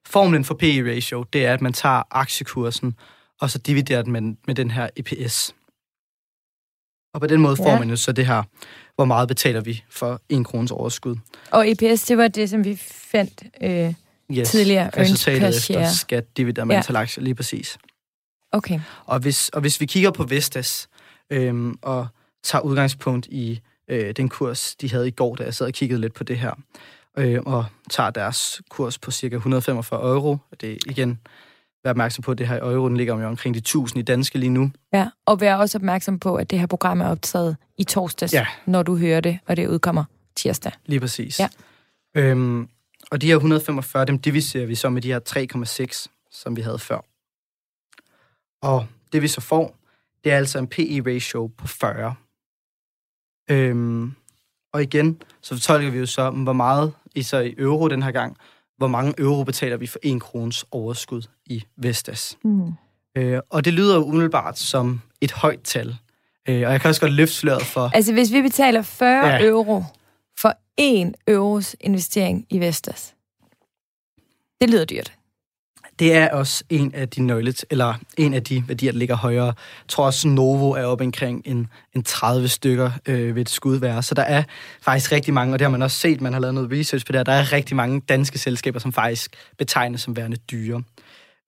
[0.06, 2.94] Formlen for PE-ratio, det er, at man tager aktiekursen,
[3.40, 5.54] og så dividerer den med, med den her EPS.
[7.14, 7.78] Og på den måde får Ja.
[7.78, 8.42] man jo så det her,
[8.98, 11.16] hvor meget betaler vi for en krones overskud.
[11.50, 13.94] Og EPS, det var det, som vi fandt øh,
[14.32, 14.90] Yes, tidligere.
[14.96, 16.98] Resultatet efter skat, divideret med Ja.
[16.98, 17.78] aktier, lige præcis.
[18.52, 18.80] Okay.
[19.06, 20.88] Og hvis, og hvis vi kigger på Vestas
[21.30, 22.06] øhm, og
[22.44, 26.00] tager udgangspunkt i øh, den kurs, de havde i går, da jeg sad og kiggede
[26.00, 26.52] lidt på det her,
[27.18, 31.18] øh, og tager deres kurs på cirka 145 euro, det er igen,
[31.84, 34.02] vær opmærksom på, at det her i euro, den ligger jo omkring de 1000 i
[34.02, 34.70] danske lige nu.
[34.92, 38.46] Ja, og vær også opmærksom på, at det her program er optaget i torsdags, Ja.
[38.66, 40.04] når du hører det, og det udkommer
[40.36, 40.72] tirsdag.
[40.86, 41.40] Lige præcis.
[41.40, 41.48] Ja.
[42.16, 42.68] Øhm,
[43.10, 46.78] og de her 145, dem diviserer vi så med de her 3,6, som vi havde
[46.78, 47.00] før.
[48.62, 49.76] Og det vi så får,
[50.24, 52.14] det er altså en PE-ratio på 40.
[53.50, 54.12] Øhm,
[54.72, 58.10] og igen, så fortolker vi jo så, hvor meget i så i euro den her
[58.10, 58.36] gang,
[58.78, 62.38] hvor mange euro betaler vi for 1 krones overskud i Vestas.
[62.44, 62.72] Mm.
[63.16, 65.96] Øh, og det lyder jo umiddelbart som et højt tal.
[66.48, 67.90] Øh, og jeg kan også godt løfte sløret for...
[67.94, 69.34] Altså, hvis vi betaler 40 Ja.
[69.34, 69.44] ja.
[69.46, 69.82] euro
[70.40, 73.14] for 1 euros investering i Vestas,
[74.60, 75.12] det lyder dyrt.
[75.98, 79.46] Det er også en af de nøgle, eller en af de værdier, der ligger højere.
[79.46, 79.54] Jeg
[79.88, 84.00] tror også, Novo er oppe omkring en, en 30 stykker øh, ved et skudvær.
[84.00, 84.42] Så der er
[84.82, 87.12] faktisk rigtig mange, og det har man også set, man har lavet noget research på
[87.12, 90.82] det der er rigtig mange danske selskaber, som faktisk betegnes som værende dyre.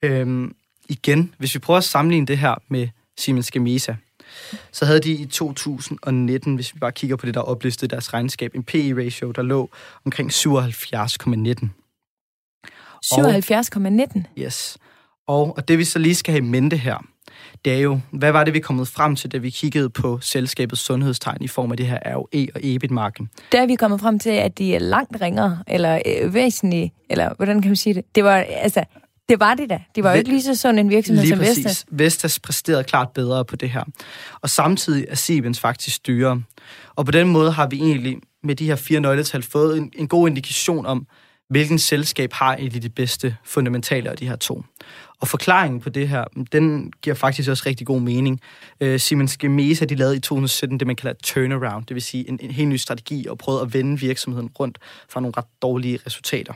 [0.02, 0.54] Øhm,
[0.88, 2.88] igen, hvis vi prøver at sammenligne det her med
[3.18, 3.94] Siemens Gamesa,
[4.72, 8.54] så havde de i 2019, hvis vi bare kigger på det, der oplistede deres regnskab,
[8.54, 9.70] en PE-ratio, der lå
[10.04, 11.79] omkring 77,19.
[13.04, 14.22] 77,19.
[14.38, 14.78] Yes.
[15.28, 17.04] Og, og det vi så lige skal have i mente her,
[17.64, 20.80] det er jo, hvad var det, vi kommet frem til, da vi kiggede på selskabets
[20.80, 23.30] sundhedstegn i form af det her ROE og EBIT-marken?
[23.52, 27.34] Der er vi kommet frem til, at de er langt ringere, eller øh, væsentligt, eller
[27.36, 28.04] hvordan kan man sige det?
[28.14, 28.84] Det var, altså,
[29.28, 29.82] det var det da.
[29.94, 31.64] Det var jo ikke lige så sund en virksomhed Lige som præcis.
[31.64, 31.86] Vestas.
[31.90, 33.84] Vestas præsterede klart bedre på det her.
[34.40, 36.42] Og samtidig er Siemens faktisk dyrere.
[36.96, 40.08] Og på den måde har vi egentlig med de her fire nøgletal fået en, en
[40.08, 41.06] god indikation om,
[41.50, 44.64] hvilken selskab har egentlig de bedste fundamentale af de her to.
[45.20, 48.40] Og forklaringen på det her, den giver faktisk også rigtig god mening.
[48.80, 52.38] Øh, Siemens Gamesa, de lavede i 2017 det, man kalder turnaround, det vil sige en,
[52.42, 54.78] en helt ny strategi, og prøvede at vende virksomheden rundt
[55.08, 56.52] fra nogle ret dårlige resultater.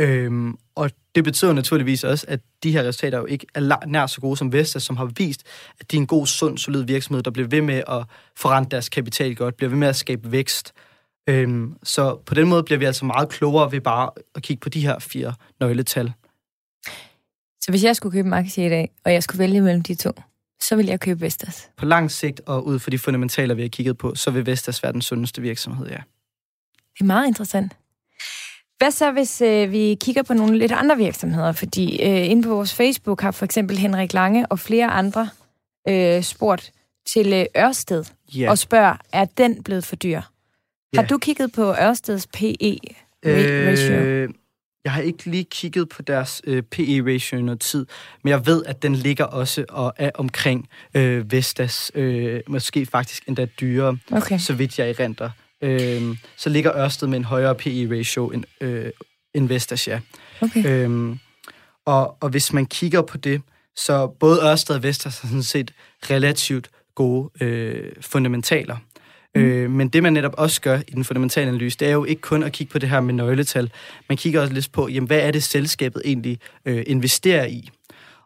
[0.00, 4.20] Øhm, og det betyder naturligvis også, at de her resultater jo ikke er nær så
[4.20, 5.42] gode som Vestas, som har vist,
[5.80, 8.04] at de er en god, sund, solid virksomhed, der bliver ved med at
[8.36, 10.72] forrente deres kapital godt, bliver ved med at skabe vækst.
[11.28, 14.68] Øhm, så på den måde bliver vi altså meget klogere ved bare at kigge på
[14.68, 16.12] de her fire nøgletal.
[17.60, 19.94] Så hvis jeg skulle købe en aktie i dag, og jeg skulle vælge mellem de
[19.94, 20.10] to,
[20.60, 21.70] så ville jeg købe Vestas.
[21.76, 24.82] På lang sigt og ud fra de fundamentaler, vi har kigget på, så vil Vestas
[24.82, 25.98] være den sundeste virksomhed, ja.
[26.94, 27.76] Det er meget interessant.
[28.78, 31.52] Hvad så, hvis øh, vi kigger på nogle lidt andre virksomheder?
[31.52, 35.28] Fordi øh, inde på vores Facebook har for eksempel Henrik Lange og flere andre
[35.88, 36.72] øh, spurgt
[37.12, 38.04] til øh, Ørsted
[38.34, 38.50] Ja.
[38.50, 40.20] og spørger, er den blevet for dyr?
[40.94, 42.78] Har du kigget på Ørsteds PE
[43.26, 43.94] ratio?
[43.94, 44.28] Øh,
[44.84, 47.86] jeg har ikke lige kigget på deres øh, PE-ratio i noget tid,
[48.24, 53.28] men jeg ved, at den ligger også og er omkring øh, Vestas, øh, måske faktisk
[53.28, 54.38] endda dyrere, Okay.
[54.38, 55.30] så vidt jeg erindrer.
[55.62, 58.90] Øh, så ligger Ørsted med en højere PE-ratio end, øh,
[59.34, 60.00] end Vestas, ja.
[60.40, 60.66] okay.
[60.66, 61.18] Øhm,
[61.86, 63.42] og, og hvis man kigger på det,
[63.76, 65.72] så både Ørsted og Vestas har sådan set
[66.10, 68.76] relativt gode øh, fundamentaler.
[69.34, 69.40] Mm.
[69.40, 72.22] Øh, men det, man netop også gør i den fundamentale analyse, det er jo ikke
[72.22, 73.70] kun at kigge på det her med nøgletal.
[74.08, 77.68] Man kigger også lidt på, jamen, hvad er det, selskabet egentlig øh, investerer i?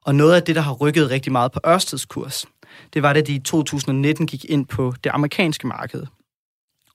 [0.02, 2.46] Og noget af det, der har rykket rigtig meget på Ørsteds kurs,
[2.94, 6.06] det var, da de i 2019 gik ind på det amerikanske marked.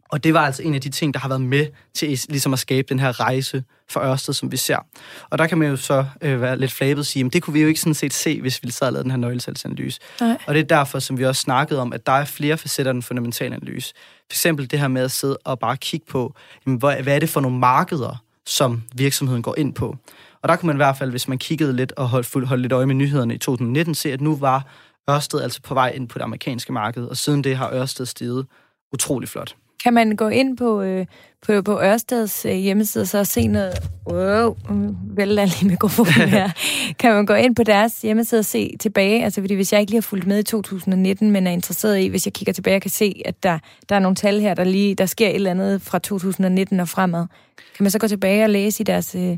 [0.09, 2.59] Og det var altså en af de ting, der har været med til ligesom at
[2.59, 4.77] skabe den her rejse for Ørsted, som vi ser.
[5.29, 7.53] Og der kan man jo så øh, være lidt flabet og sige, at det kunne
[7.53, 9.99] vi jo ikke sådan set se, hvis vi sad og lavede den her nøgletalsanalyse.
[10.21, 10.37] Nej.
[10.47, 12.93] Og det er derfor, som vi også snakkede om, at der er flere facetter af
[12.93, 13.93] den fundamentale analyse.
[13.97, 16.33] For eksempel det her med at sidde og bare kigge på,
[16.65, 19.97] jamen, hvad, hvad er det for nogle markeder, som virksomheden går ind på.
[20.41, 22.73] Og der kunne man i hvert fald, hvis man kiggede lidt og holdt, holdt lidt
[22.73, 24.65] øje med nyhederne i 2019, se, at nu var
[25.09, 28.45] Ørsted altså på vej ind på det amerikanske marked, og siden det har Ørsted steget
[28.93, 29.55] utrolig flot.
[29.83, 31.05] Kan man gå ind på, øh,
[31.47, 33.73] på, på Ørsteds øh, hjemmeside og så se noget...
[34.07, 34.55] Wow,
[35.17, 36.49] jeg lige mikrofonen her.
[36.99, 39.23] kan man gå ind på deres hjemmeside og se tilbage?
[39.23, 42.07] Altså, fordi hvis jeg ikke lige har fulgt med i 2019, men er interesseret i,
[42.07, 43.59] hvis jeg kigger tilbage, jeg kan se, at der,
[43.89, 46.89] der er nogle tal her, der lige der sker et eller andet fra 2019 og
[46.89, 47.25] fremad.
[47.77, 49.37] Kan man så gå tilbage og læse i deres øh,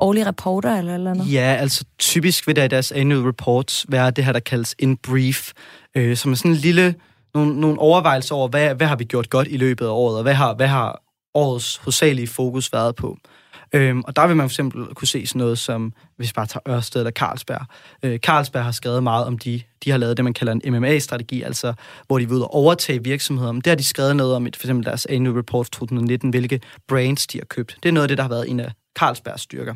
[0.00, 1.32] årlige rapporter eller eller noget?
[1.32, 4.96] Ja, altså typisk vil der i deres annual reports være det her, der kaldes en
[4.96, 5.52] brief,
[5.94, 6.94] øh, som er sådan en lille,
[7.34, 10.22] nogle, nogle overvejelser over, hvad, hvad har vi gjort godt i løbet af året, og
[10.22, 11.02] hvad har, hvad har
[11.34, 13.18] årets hovedsagelige fokus været på.
[13.74, 16.46] Øhm, og der vil man for eksempel kunne se sådan noget som, hvis vi bare
[16.46, 17.66] tager Ørsted eller Carlsberg.
[18.02, 21.42] Øh, Carlsberg har skrevet meget om, de, de har lavet det, man kalder en MMA-strategi,
[21.42, 21.72] altså
[22.06, 23.52] hvor de vil ud og overtage virksomheder.
[23.52, 27.26] Men der har de skrevet noget om, for eksempel deres annual report 2019, hvilke brands
[27.26, 27.76] de har købt.
[27.82, 29.74] Det er noget af det, der har været en af Carlsbergs styrker.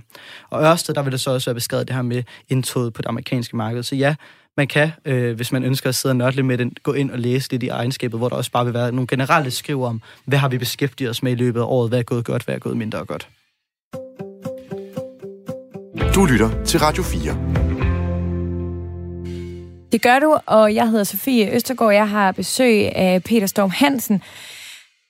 [0.51, 3.09] Og Ørsted, der vil der så også være beskrevet det her med indtoget på det
[3.09, 3.83] amerikanske marked.
[3.83, 4.15] Så ja,
[4.57, 7.11] man kan, øh, hvis man ønsker at sidde og nørde lidt med den, gå ind
[7.11, 10.03] og læse lidt i egenskabet, hvor der også bare vil være nogle generelle skriver om,
[10.25, 12.55] hvad har vi beskæftiget os med i løbet af året, hvad er gået godt, hvad
[12.55, 13.29] er gået mindre godt.
[16.15, 17.57] Du lytter til Radio 4.
[19.93, 21.93] Det gør du, og jeg hedder Sofie Østergaard.
[21.95, 24.23] Jeg har besøg af Peter Storm Hansen.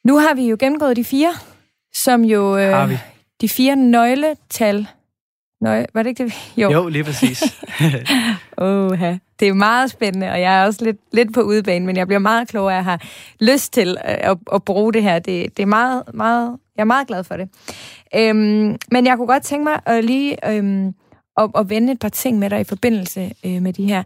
[0.04, 1.32] Nu har vi jo gennemgået de fire,
[1.94, 2.56] som jo...
[2.58, 2.98] Øh, Har vi?
[3.40, 4.86] De fire nøgletal.
[5.60, 6.32] Nøj, var det ikke det?
[6.56, 6.70] Jo.
[6.72, 7.42] Jo, lige præcis.
[8.58, 8.98] Åh,
[9.40, 12.18] det er meget spændende, og jeg er også lidt, lidt på udebane, men jeg bliver
[12.18, 13.02] meget klogere, at jeg har
[13.40, 15.18] lyst til øh, at, at bruge det her.
[15.18, 17.48] Det, det er meget, meget, jeg er meget glad for det.
[18.14, 20.94] Øhm, men jeg kunne godt tænke mig at lige øhm,
[21.36, 24.02] at, at vende et par ting med dig i forbindelse øh, med de her.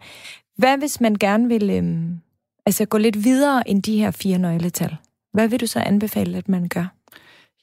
[0.57, 2.19] Hvad hvis man gerne vil øhm,
[2.67, 4.97] altså gå lidt videre end de her fire nøgletal?
[5.33, 6.87] Hvad vil du så anbefale, at man gør?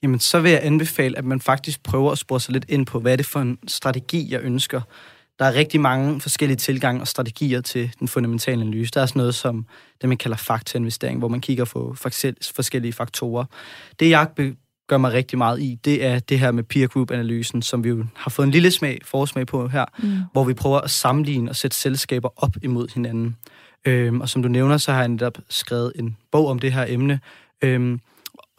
[0.04, 3.00] Jamen, så vil jeg anbefale, at man faktisk prøver at spore sig lidt ind på,
[3.00, 4.82] hvad er det for en strategi, jeg ønsker.
[5.40, 8.92] Der er rigtig mange forskellige tilgange og strategier til den fundamentale analyse.
[8.92, 9.66] Der er sådan noget som
[10.02, 11.96] det, man kalder faktainvestering, hvor man kigger på
[12.56, 13.46] forskellige faktorer.
[14.00, 14.28] Det, jeg
[14.88, 18.06] gør mig rigtig meget i, det er det her med peer group-analysen, som vi jo
[18.16, 20.18] har fået en lille smag, forsmag på her, mm.
[20.32, 23.36] hvor vi prøver at sammenligne og sætte selskaber op imod hinanden.
[23.86, 26.86] Øhm, og som du nævner, så har jeg netop skrevet en bog om det her
[26.88, 27.20] emne.
[27.62, 28.00] Øhm,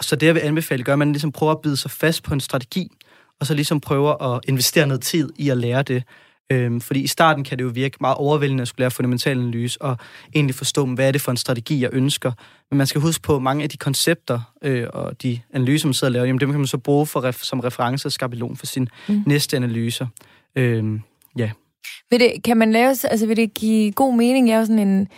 [0.01, 2.35] så det, jeg vil anbefale, gør, at man ligesom prøver at bide sig fast på
[2.35, 2.93] en strategi,
[3.41, 6.03] og så ligesom prøver at investere noget tid i at lære det.
[6.53, 9.83] Øhm, fordi i starten kan det jo virke meget overvældende at skulle lære fundamental analyse,
[9.83, 9.97] og
[10.35, 12.33] egentlig forstå, hvad er det for en strategi, jeg ønsker.
[12.71, 15.95] Men man skal huske på, at mange af de koncepter øh, og de analyser, man
[15.95, 18.67] sidder og laver, jamen, dem kan man så bruge for som reference og skabelon for
[18.67, 19.23] sin mm.
[19.27, 20.07] næste analyser.
[20.57, 21.03] Øhm,
[21.39, 21.51] ja.
[22.11, 24.51] Vil det, kan man lave, altså vil det give god mening?
[24.51, 25.09] Er jo sådan en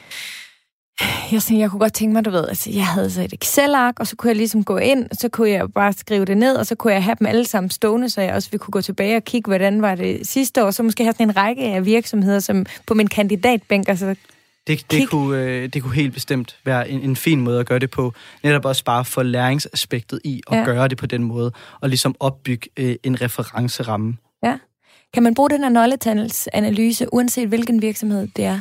[1.32, 4.00] jeg, sådan, jeg kunne godt tænke mig, du ved, altså, jeg havde så et Excel-ark,
[4.00, 6.56] og så kunne jeg ligesom gå ind, og så kunne jeg bare skrive det ned,
[6.56, 8.80] og så kunne jeg have dem alle sammen stående, så jeg også ville kunne gå
[8.80, 11.84] tilbage og kigge, hvordan var det sidste år, så måske have sådan en række af
[11.84, 14.14] virksomheder, som på min kandidatbænk, altså
[14.66, 17.78] det, det, kunne, øh, det kunne helt bestemt være en, en fin måde at gøre
[17.78, 18.12] det på.
[18.42, 20.64] Netop også bare for læringsaspektet i at ja.
[20.64, 24.16] gøre det på den måde, og ligesom opbygge øh, en referenceramme.
[24.42, 24.58] Ja.
[25.14, 28.60] Kan man bruge den her nøgletallsanalyse, uanset hvilken virksomhed det er?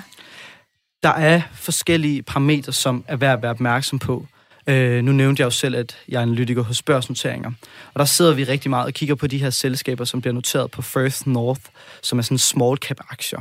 [1.04, 4.26] Der er forskellige parametre, som er værd at være opmærksom på.
[4.68, 7.52] Øh, nu nævnte jeg jo selv, at jeg er analytiker hos børsnoteringer.
[7.94, 10.72] Og der sidder vi rigtig meget og kigger på de her selskaber, som bliver noteret
[10.72, 11.62] på First North,
[12.02, 13.40] som er sådan small cap aktier.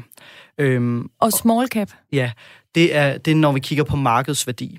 [0.59, 1.89] Øhm, og small cap?
[1.91, 2.31] Og, ja,
[2.75, 4.79] det er, det er, når vi kigger på markedsværdi.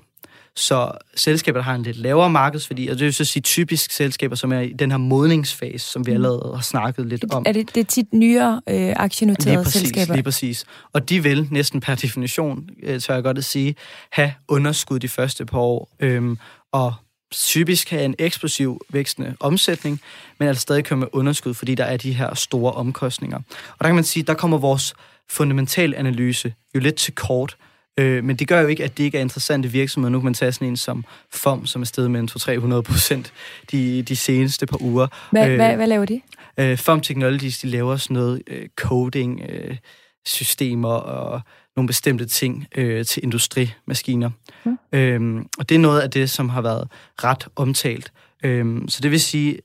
[0.60, 4.36] Så selskaber, der har en lidt lavere markedsværdi, og det vil så sige typisk selskaber,
[4.36, 6.14] som er i den her modningsfase, som vi mm.
[6.14, 7.42] allerede har snakket lidt om.
[7.46, 10.14] Er det, det er tit nyere øh, aktienoterede lige præcis, selskaber?
[10.14, 10.64] Lige præcis.
[10.92, 13.74] Og de vil næsten per definition, øh, tør jeg godt at sige,
[14.12, 16.38] have underskud de første par år, øhm,
[16.72, 16.94] og
[17.32, 20.00] typisk have en eksplosiv vækstende omsætning,
[20.38, 23.36] men altså stadig komme med underskud, fordi der er de her store omkostninger.
[23.38, 24.94] Og der kan man sige, der kommer vores
[25.30, 27.56] fundamental analyse jo lidt til kort,
[27.98, 30.12] Øh, men det gør jo ikke, at det ikke er interessante virksomheder.
[30.12, 33.32] Nu kan man tage sådan en som FOM, som er steget med 200-300 procent
[33.70, 35.06] de, de seneste par uger.
[35.30, 36.20] Hvad, øh, hvad, hvad laver de?
[36.58, 39.76] Øh, FOM Technologies, de laver sådan noget øh, coding, øh,
[40.26, 41.40] systemer og
[41.76, 44.30] nogle bestemte ting øh, til industrimaskiner.
[44.64, 44.78] Mm.
[44.92, 46.88] Øhm, og det er noget af det, som har været
[47.24, 48.12] ret omtalt.
[48.44, 49.58] Øhm, så det vil sige,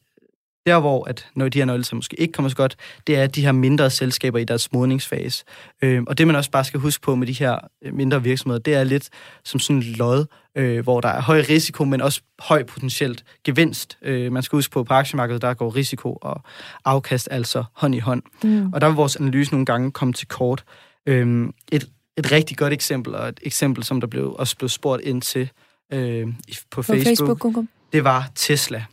[0.65, 2.75] der, hvor at når de her nøgletal måske ikke kommer så godt,
[3.07, 5.43] det er de her mindre selskaber i deres modningsfase.
[5.81, 8.59] Øh, og det, man også bare skal huske på med de her øh, mindre virksomheder,
[8.59, 9.09] det er lidt
[9.43, 10.25] som sådan en lod,
[10.57, 13.97] øh, hvor der er høj risiko, men også høj potentielt gevinst.
[14.01, 16.41] Øh, man skal huske på, på aktiemarkedet, der går risiko og
[16.85, 18.23] afkast altså hånd i hånd.
[18.43, 18.73] Mm.
[18.73, 20.63] Og der vil vores analyse nogle gange komme til kort.
[21.05, 25.01] Øh, et, et rigtig godt eksempel, og et eksempel, som der blev, også blev spurgt
[25.03, 25.49] ind til
[25.93, 26.31] øh, på,
[26.71, 28.83] på Facebook, Facebook det var Tesla.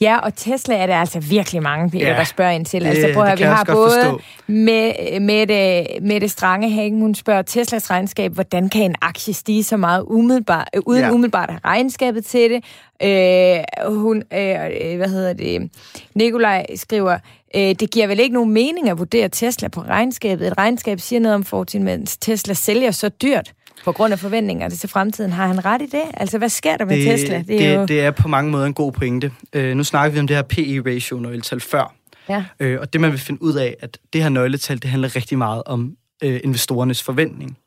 [0.00, 2.86] Ja, og Tesla er der altså virkelig mange, Peter, ja, der spørger ind til.
[2.86, 7.42] Altså, prøv at vi har både med, med, det, med det strange Hagen, hun spørger
[7.42, 11.10] Teslas regnskab, hvordan kan en aktie stige så meget umiddelbart, øh, uden ja.
[11.10, 12.64] umiddelbart regnskabet til det.
[13.02, 15.70] Øh, hun, øh, hvad hedder det,
[16.14, 17.18] Nikolaj skriver,
[17.56, 20.46] øh, det giver vel ikke nogen mening at vurdere Tesla på regnskabet.
[20.46, 23.52] Et regnskab siger noget om fortiden, mens Tesla sælger så dyrt
[23.84, 25.32] på grund af forventningerne til fremtiden.
[25.32, 26.02] Har han ret i det?
[26.14, 27.44] Altså, hvad sker der med det, Tesla?
[27.48, 27.86] Det er, det, jo...
[27.86, 29.32] det er på mange måder en god pointe.
[29.56, 31.94] Uh, nu snakker vi om det her PE-ratio, når tal før.
[32.28, 32.44] Ja.
[32.60, 35.38] Øh, og det man vil finde ud af, at det her nøgletal, det handler rigtig
[35.38, 37.58] meget om øh, investorernes forventning.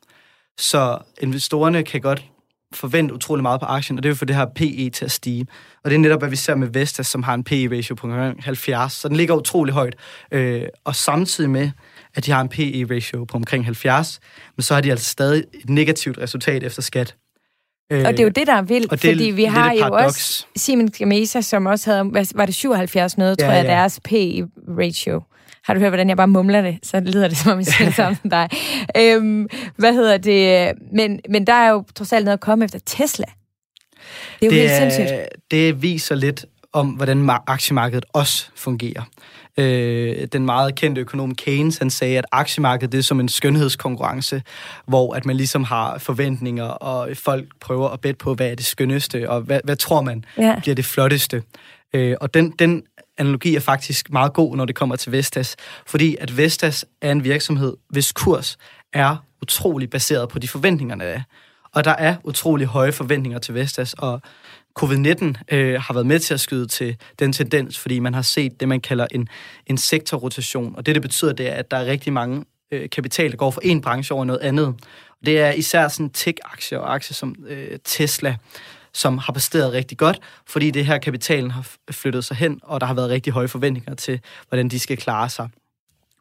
[0.58, 2.24] Så investorerne kan godt
[2.72, 5.10] forvente utrolig meget på aktien, og det er jo for det her PE til at
[5.10, 5.46] stige.
[5.84, 8.08] Og det er netop, hvad vi ser med Vestas, som har en PE-ratio på
[8.40, 9.94] 70, så den ligger utrolig højt.
[10.30, 11.70] Øh, og samtidig med,
[12.14, 14.20] at de har en PE-ratio på omkring 70,
[14.56, 17.14] men så har de altså stadig et negativt resultat efter skat.
[17.90, 20.04] Og det er jo det, der er vildt, og det fordi vi har jo paradoks.
[20.04, 23.70] også Siemens Gamesa, som også havde, var det 77 noget, tror Ja, jeg, ja.
[23.70, 25.22] deres P-ratio.
[25.64, 26.78] Har du hørt, hvordan jeg bare mumler det?
[26.82, 28.48] Så lyder det, som om jeg siger det samme som dig.
[28.98, 30.72] Øhm, hvad hedder det?
[30.92, 33.24] Men, men der er jo trods alt noget at komme efter Tesla.
[34.40, 35.28] Det er jo det helt sindssygt.
[35.50, 39.02] det viser lidt om, hvordan ma- aktiemarkedet også fungerer.
[39.58, 44.42] Øh, den meget kendte økonom Keynes, han sagde, at aktiemarkedet det er som en skønhedskonkurrence,
[44.86, 48.64] hvor at man ligesom har forventninger, og folk prøver at bet på, hvad er det
[48.66, 50.54] skønneste, og hvad, hvad tror man Ja.
[50.60, 51.42] bliver det flotteste.
[51.94, 52.82] Øh, og den, den
[53.18, 57.24] analogi er faktisk meget god, når det kommer til Vestas, fordi at Vestas er en
[57.24, 58.56] virksomhed, hvis kurs
[58.92, 61.20] er utrolig baseret på de forventninger, der er.
[61.74, 64.20] Og der er utrolig høje forventninger til Vestas, og
[64.80, 68.60] covid-19 øh, har været med til at skyde til den tendens, fordi man har set
[68.60, 69.28] det, man kalder en,
[69.66, 70.76] en sektorrotation.
[70.76, 73.50] Og det, det betyder, det er, at der er rigtig mange øh, kapital, der går
[73.50, 74.66] fra en branche over noget andet.
[74.66, 78.36] Og det er især sådan tech-aktier og aktier som øh, Tesla,
[78.92, 82.86] som har præsteret rigtig godt, fordi det her kapitalen har flyttet sig hen, og der
[82.86, 85.48] har været rigtig høje forventninger til, hvordan de skal klare sig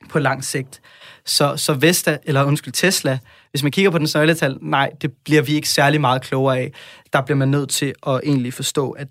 [0.09, 0.81] på lang sigt.
[1.25, 3.19] Så, så Vesta, eller undskyld, Tesla,
[3.51, 6.73] hvis man kigger på den nøgletal, nej, det bliver vi ikke særlig meget klogere af.
[7.13, 9.07] Der bliver man nødt til at egentlig forstå, at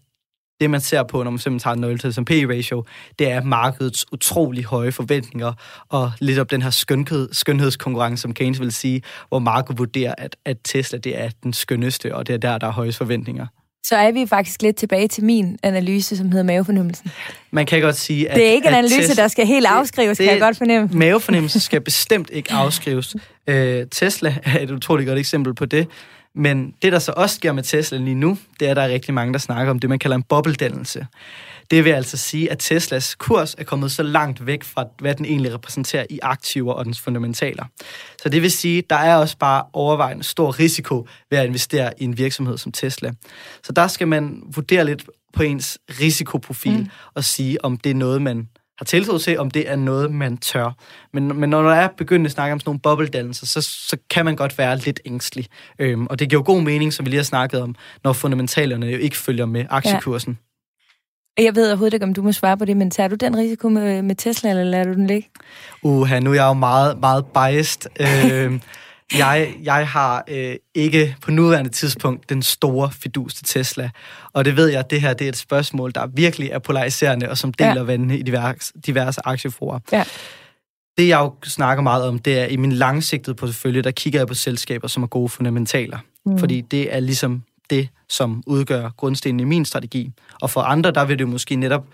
[0.60, 2.84] det, man ser på, når man simpelthen tager et nøgletal som P-ratio,
[3.18, 5.52] det er markedets utrolig høje forventninger,
[5.88, 10.36] og lidt op den her skønhed, skønhedskonkurrence, som Keynes vil sige, hvor markedet vurderer, at,
[10.44, 13.46] at Tesla det er den skønneste, og det er der, der er højeste forventninger.
[13.84, 17.10] Så er vi faktisk lidt tilbage til min analyse, som hedder mavefornemmelsen.
[17.50, 18.36] Man kan godt sige, at...
[18.36, 20.88] Det er ikke en analyse, Tes- der skal helt afskrives, kan jeg godt fornemme.
[20.92, 23.16] Mavefornemmelse skal bestemt ikke afskrives.
[23.46, 25.88] Øh, Tesla er et utroligt godt eksempel på det.
[26.34, 28.88] Men det, der så også sker med Tesla lige nu, det er, at der er
[28.88, 31.06] rigtig mange, der snakker om det, man kalder en bobbeldannelse.
[31.72, 35.24] Det vil altså sige, at Teslas kurs er kommet så langt væk fra, hvad den
[35.24, 37.64] egentlig repræsenterer i aktiver og dens fundamentaler.
[38.22, 41.92] Så det vil sige, at der er også bare overvejende stor risiko ved at investere
[41.98, 43.12] i en virksomhed som Tesla.
[43.62, 46.88] Så der skal man vurdere lidt på ens risikoprofil mm.
[47.14, 48.48] og sige, om det er noget, man
[48.78, 50.70] har tiltro til, om det er noget, man tør.
[51.12, 54.24] Men, men når der er begyndt at snakke om sådan nogle bobbeldannelser, så, så kan
[54.24, 55.46] man godt være lidt ængstelig.
[55.78, 58.86] Øhm, og det giver jo god mening, som vi lige har snakket om, når fundamentalerne
[58.86, 60.38] jo ikke følger med aktiekursen.
[61.38, 63.68] Jeg ved overhovedet ikke, om du må svare på det, men tager du den risiko
[63.68, 65.28] med, med Tesla, eller lader du den ligge?
[65.82, 67.90] Uha, nu er jeg jo meget, meget biased.
[68.00, 68.60] øh,
[69.18, 73.90] jeg, jeg har øh, ikke på nuværende tidspunkt den store fidus til Tesla.
[74.32, 77.30] Og det ved jeg, at det her det er et spørgsmål, der virkelig er polariserende,
[77.30, 77.82] og som deler Ja.
[77.82, 79.78] vandene i diverse, diverse aktieforer.
[79.92, 80.04] Ja.
[80.98, 84.26] Det, jeg jo snakker meget om, det er i min langsigtede portefølje, der kigger jeg
[84.26, 85.98] på selskaber, som er gode fundamentaler.
[86.26, 86.38] Mm.
[86.38, 87.42] Fordi det er ligesom
[87.76, 90.10] det, som udgør grundstenen i min strategi.
[90.42, 91.84] Og for andre, der vil det måske netop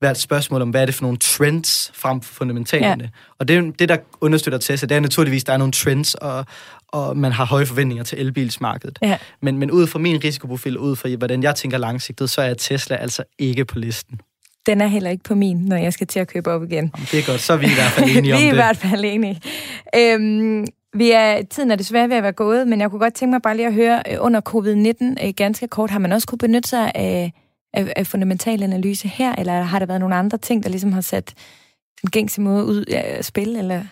[0.00, 3.04] være et spørgsmål om, hvad er det for nogle trends frem for fundamentalerne.
[3.04, 3.08] Ja.
[3.38, 6.44] Og det, det, der understøtter Tesla, det er naturligvis, at der er nogle trends, og,
[6.88, 8.98] og man har høje forventninger til elbilsmarkedet.
[9.02, 9.18] Ja.
[9.42, 12.96] Men, men ud fra min risikoprofil, ud fra hvordan jeg tænker langsigtet, så er Tesla
[12.96, 14.20] altså ikke på listen.
[14.66, 16.92] Den er heller ikke på min, når jeg skal til at købe op igen.
[16.94, 18.50] Jamen, Det er godt, så er vi i hvert fald enige om vi er i
[18.50, 18.54] det.
[18.54, 19.40] hvert fald enige.
[19.96, 23.30] Øhm, vi er, tiden er desværre ved at være gået, men jeg kunne godt tænke
[23.30, 26.38] mig bare lige at høre, øh, under covid-19, øh, ganske kort, har man også kunne
[26.38, 27.32] benytte sig af,
[27.72, 31.00] af, af fundamental analyse her, eller har der været nogle andre ting, der ligesom har
[31.00, 31.34] sat
[32.02, 33.56] den gængse måde ud af spil?
[33.56, 33.84] Eller?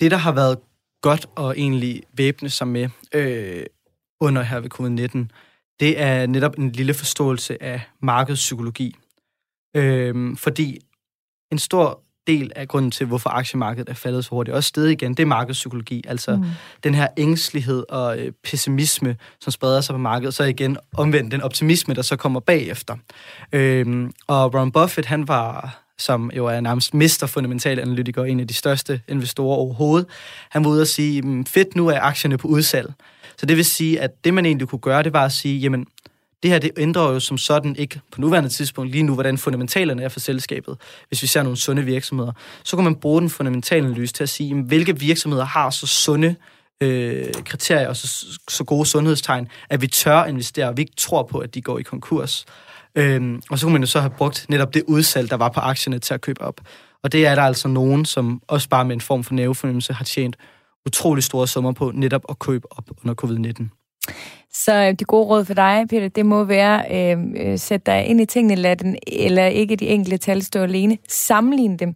[0.00, 0.58] Det, der har været
[1.02, 3.66] godt at egentlig væbne sig med øh,
[4.20, 5.28] under her ved covid-19,
[5.80, 8.96] det er netop en lille forståelse af markedspsykologi.
[9.76, 10.78] Øh, fordi
[11.52, 15.14] en stor del af grunden til, hvorfor aktiemarkedet er faldet så hurtigt, også stedet igen,
[15.14, 16.04] det er markedspsykologi.
[16.08, 16.44] Altså mm.
[16.84, 21.42] den her ængstelighed og øh, pessimisme, som spreder sig på markedet, så igen omvendt den
[21.42, 22.96] optimisme, der så kommer bagefter.
[23.52, 28.48] Øh, og Warren Buffett, han var som jo er nærmest mister fundamental analytiker, en af
[28.48, 30.06] de største investorer overhovedet,
[30.50, 32.92] han var ude og sige, "Mm, fedt, nu er aktierne på udsalg.
[33.36, 35.86] Så det vil sige, at det man egentlig kunne gøre, det var at sige, jamen,
[36.44, 40.02] det her det ændrer jo som sådan ikke på nuværende tidspunkt lige nu, hvordan fundamentalerne
[40.02, 40.76] er for selskabet.
[41.08, 42.32] Hvis vi ser nogle sunde virksomheder,
[42.64, 45.86] så kan man bruge den fundamentale analyse til at sige, jamen, hvilke virksomheder har så
[45.86, 46.34] sunde
[46.80, 51.22] øh, kriterier og så, så gode sundhedstegn, at vi tør investere, og vi ikke tror
[51.22, 52.44] på, at de går i konkurs.
[52.94, 55.60] Øhm, og så kunne man jo så have brugt netop det udsalg, der var på
[55.60, 56.60] aktierne til at købe op.
[57.02, 60.04] Og det er der altså nogen, som også bare med en form for nervefornemmelse har
[60.04, 60.36] tjent
[60.86, 63.83] utrolig store summer på netop at købe op under covid-19.
[64.52, 68.04] Så øh, de gode råd for dig, Peter, det må være, øh, øh, sæt dig
[68.04, 70.98] ind i tingene, lad den, eller ikke de enkelte tal stå alene.
[71.08, 71.94] Sammenlign dem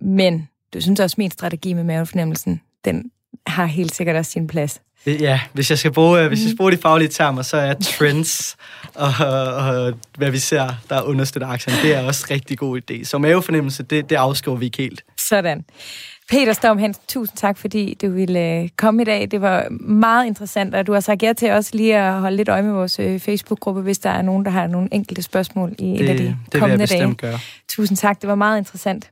[0.00, 3.10] Men du synes også, min strategi med mavefornemmelsen, den
[3.46, 4.80] har helt sikkert også sin plads.
[5.06, 8.56] Ja, hvis jeg skal bruge, hvis jeg skal bruge de faglige termer, så er trends
[8.94, 9.12] og,
[9.54, 13.04] og hvad vi ser, der understøtter aktierne, det er også en rigtig god idé.
[13.04, 15.04] Så mavefornemmelse, det, det afskriver vi ikke helt.
[15.18, 15.64] Sådan.
[16.28, 19.30] Peter Storm Hansen, tusind tak, fordi du ville øh, komme i dag.
[19.30, 22.48] Det var meget interessant, og du har sagt ja til også lige at holde lidt
[22.48, 25.84] øje med vores øh, Facebook-gruppe, hvis der er nogen, der har nogle enkelte spørgsmål i
[25.84, 27.14] det, et af de det kommende jeg dage.
[27.14, 27.38] gøre.
[27.68, 29.10] Tusind tak, det var meget interessant.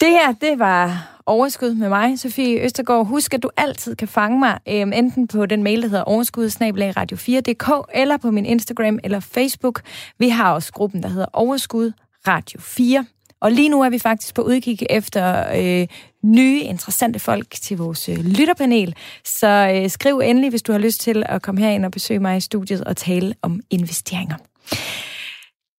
[0.00, 3.06] Det her, det var Overskud med mig, Sofie Østergaard.
[3.06, 6.50] Husk, at du altid kan fange mig, øhm, enten på den mail, der hedder overskud
[6.96, 9.82] radio 4dk eller på min Instagram eller Facebook.
[10.18, 11.92] Vi har også gruppen, der hedder Overskud
[12.28, 13.06] Radio 4.
[13.44, 15.86] Og lige nu er vi faktisk på udkig efter øh,
[16.22, 18.94] nye, interessante folk til vores øh, lytterpanel.
[19.24, 22.36] Så øh, skriv endelig, hvis du har lyst til at komme herind og besøge mig
[22.36, 24.36] i studiet og tale om investeringer.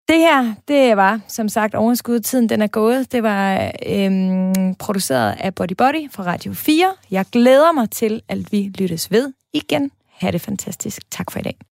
[0.07, 2.19] Det her, det var som sagt overskud.
[2.19, 3.11] Tiden den er gået.
[3.11, 6.93] Det var øhm, produceret af Body Body fra Radio 4.
[7.11, 9.91] Jeg glæder mig til, at vi lyttes ved igen.
[10.19, 11.11] Ha' det fantastisk.
[11.11, 11.55] Tak for i dag.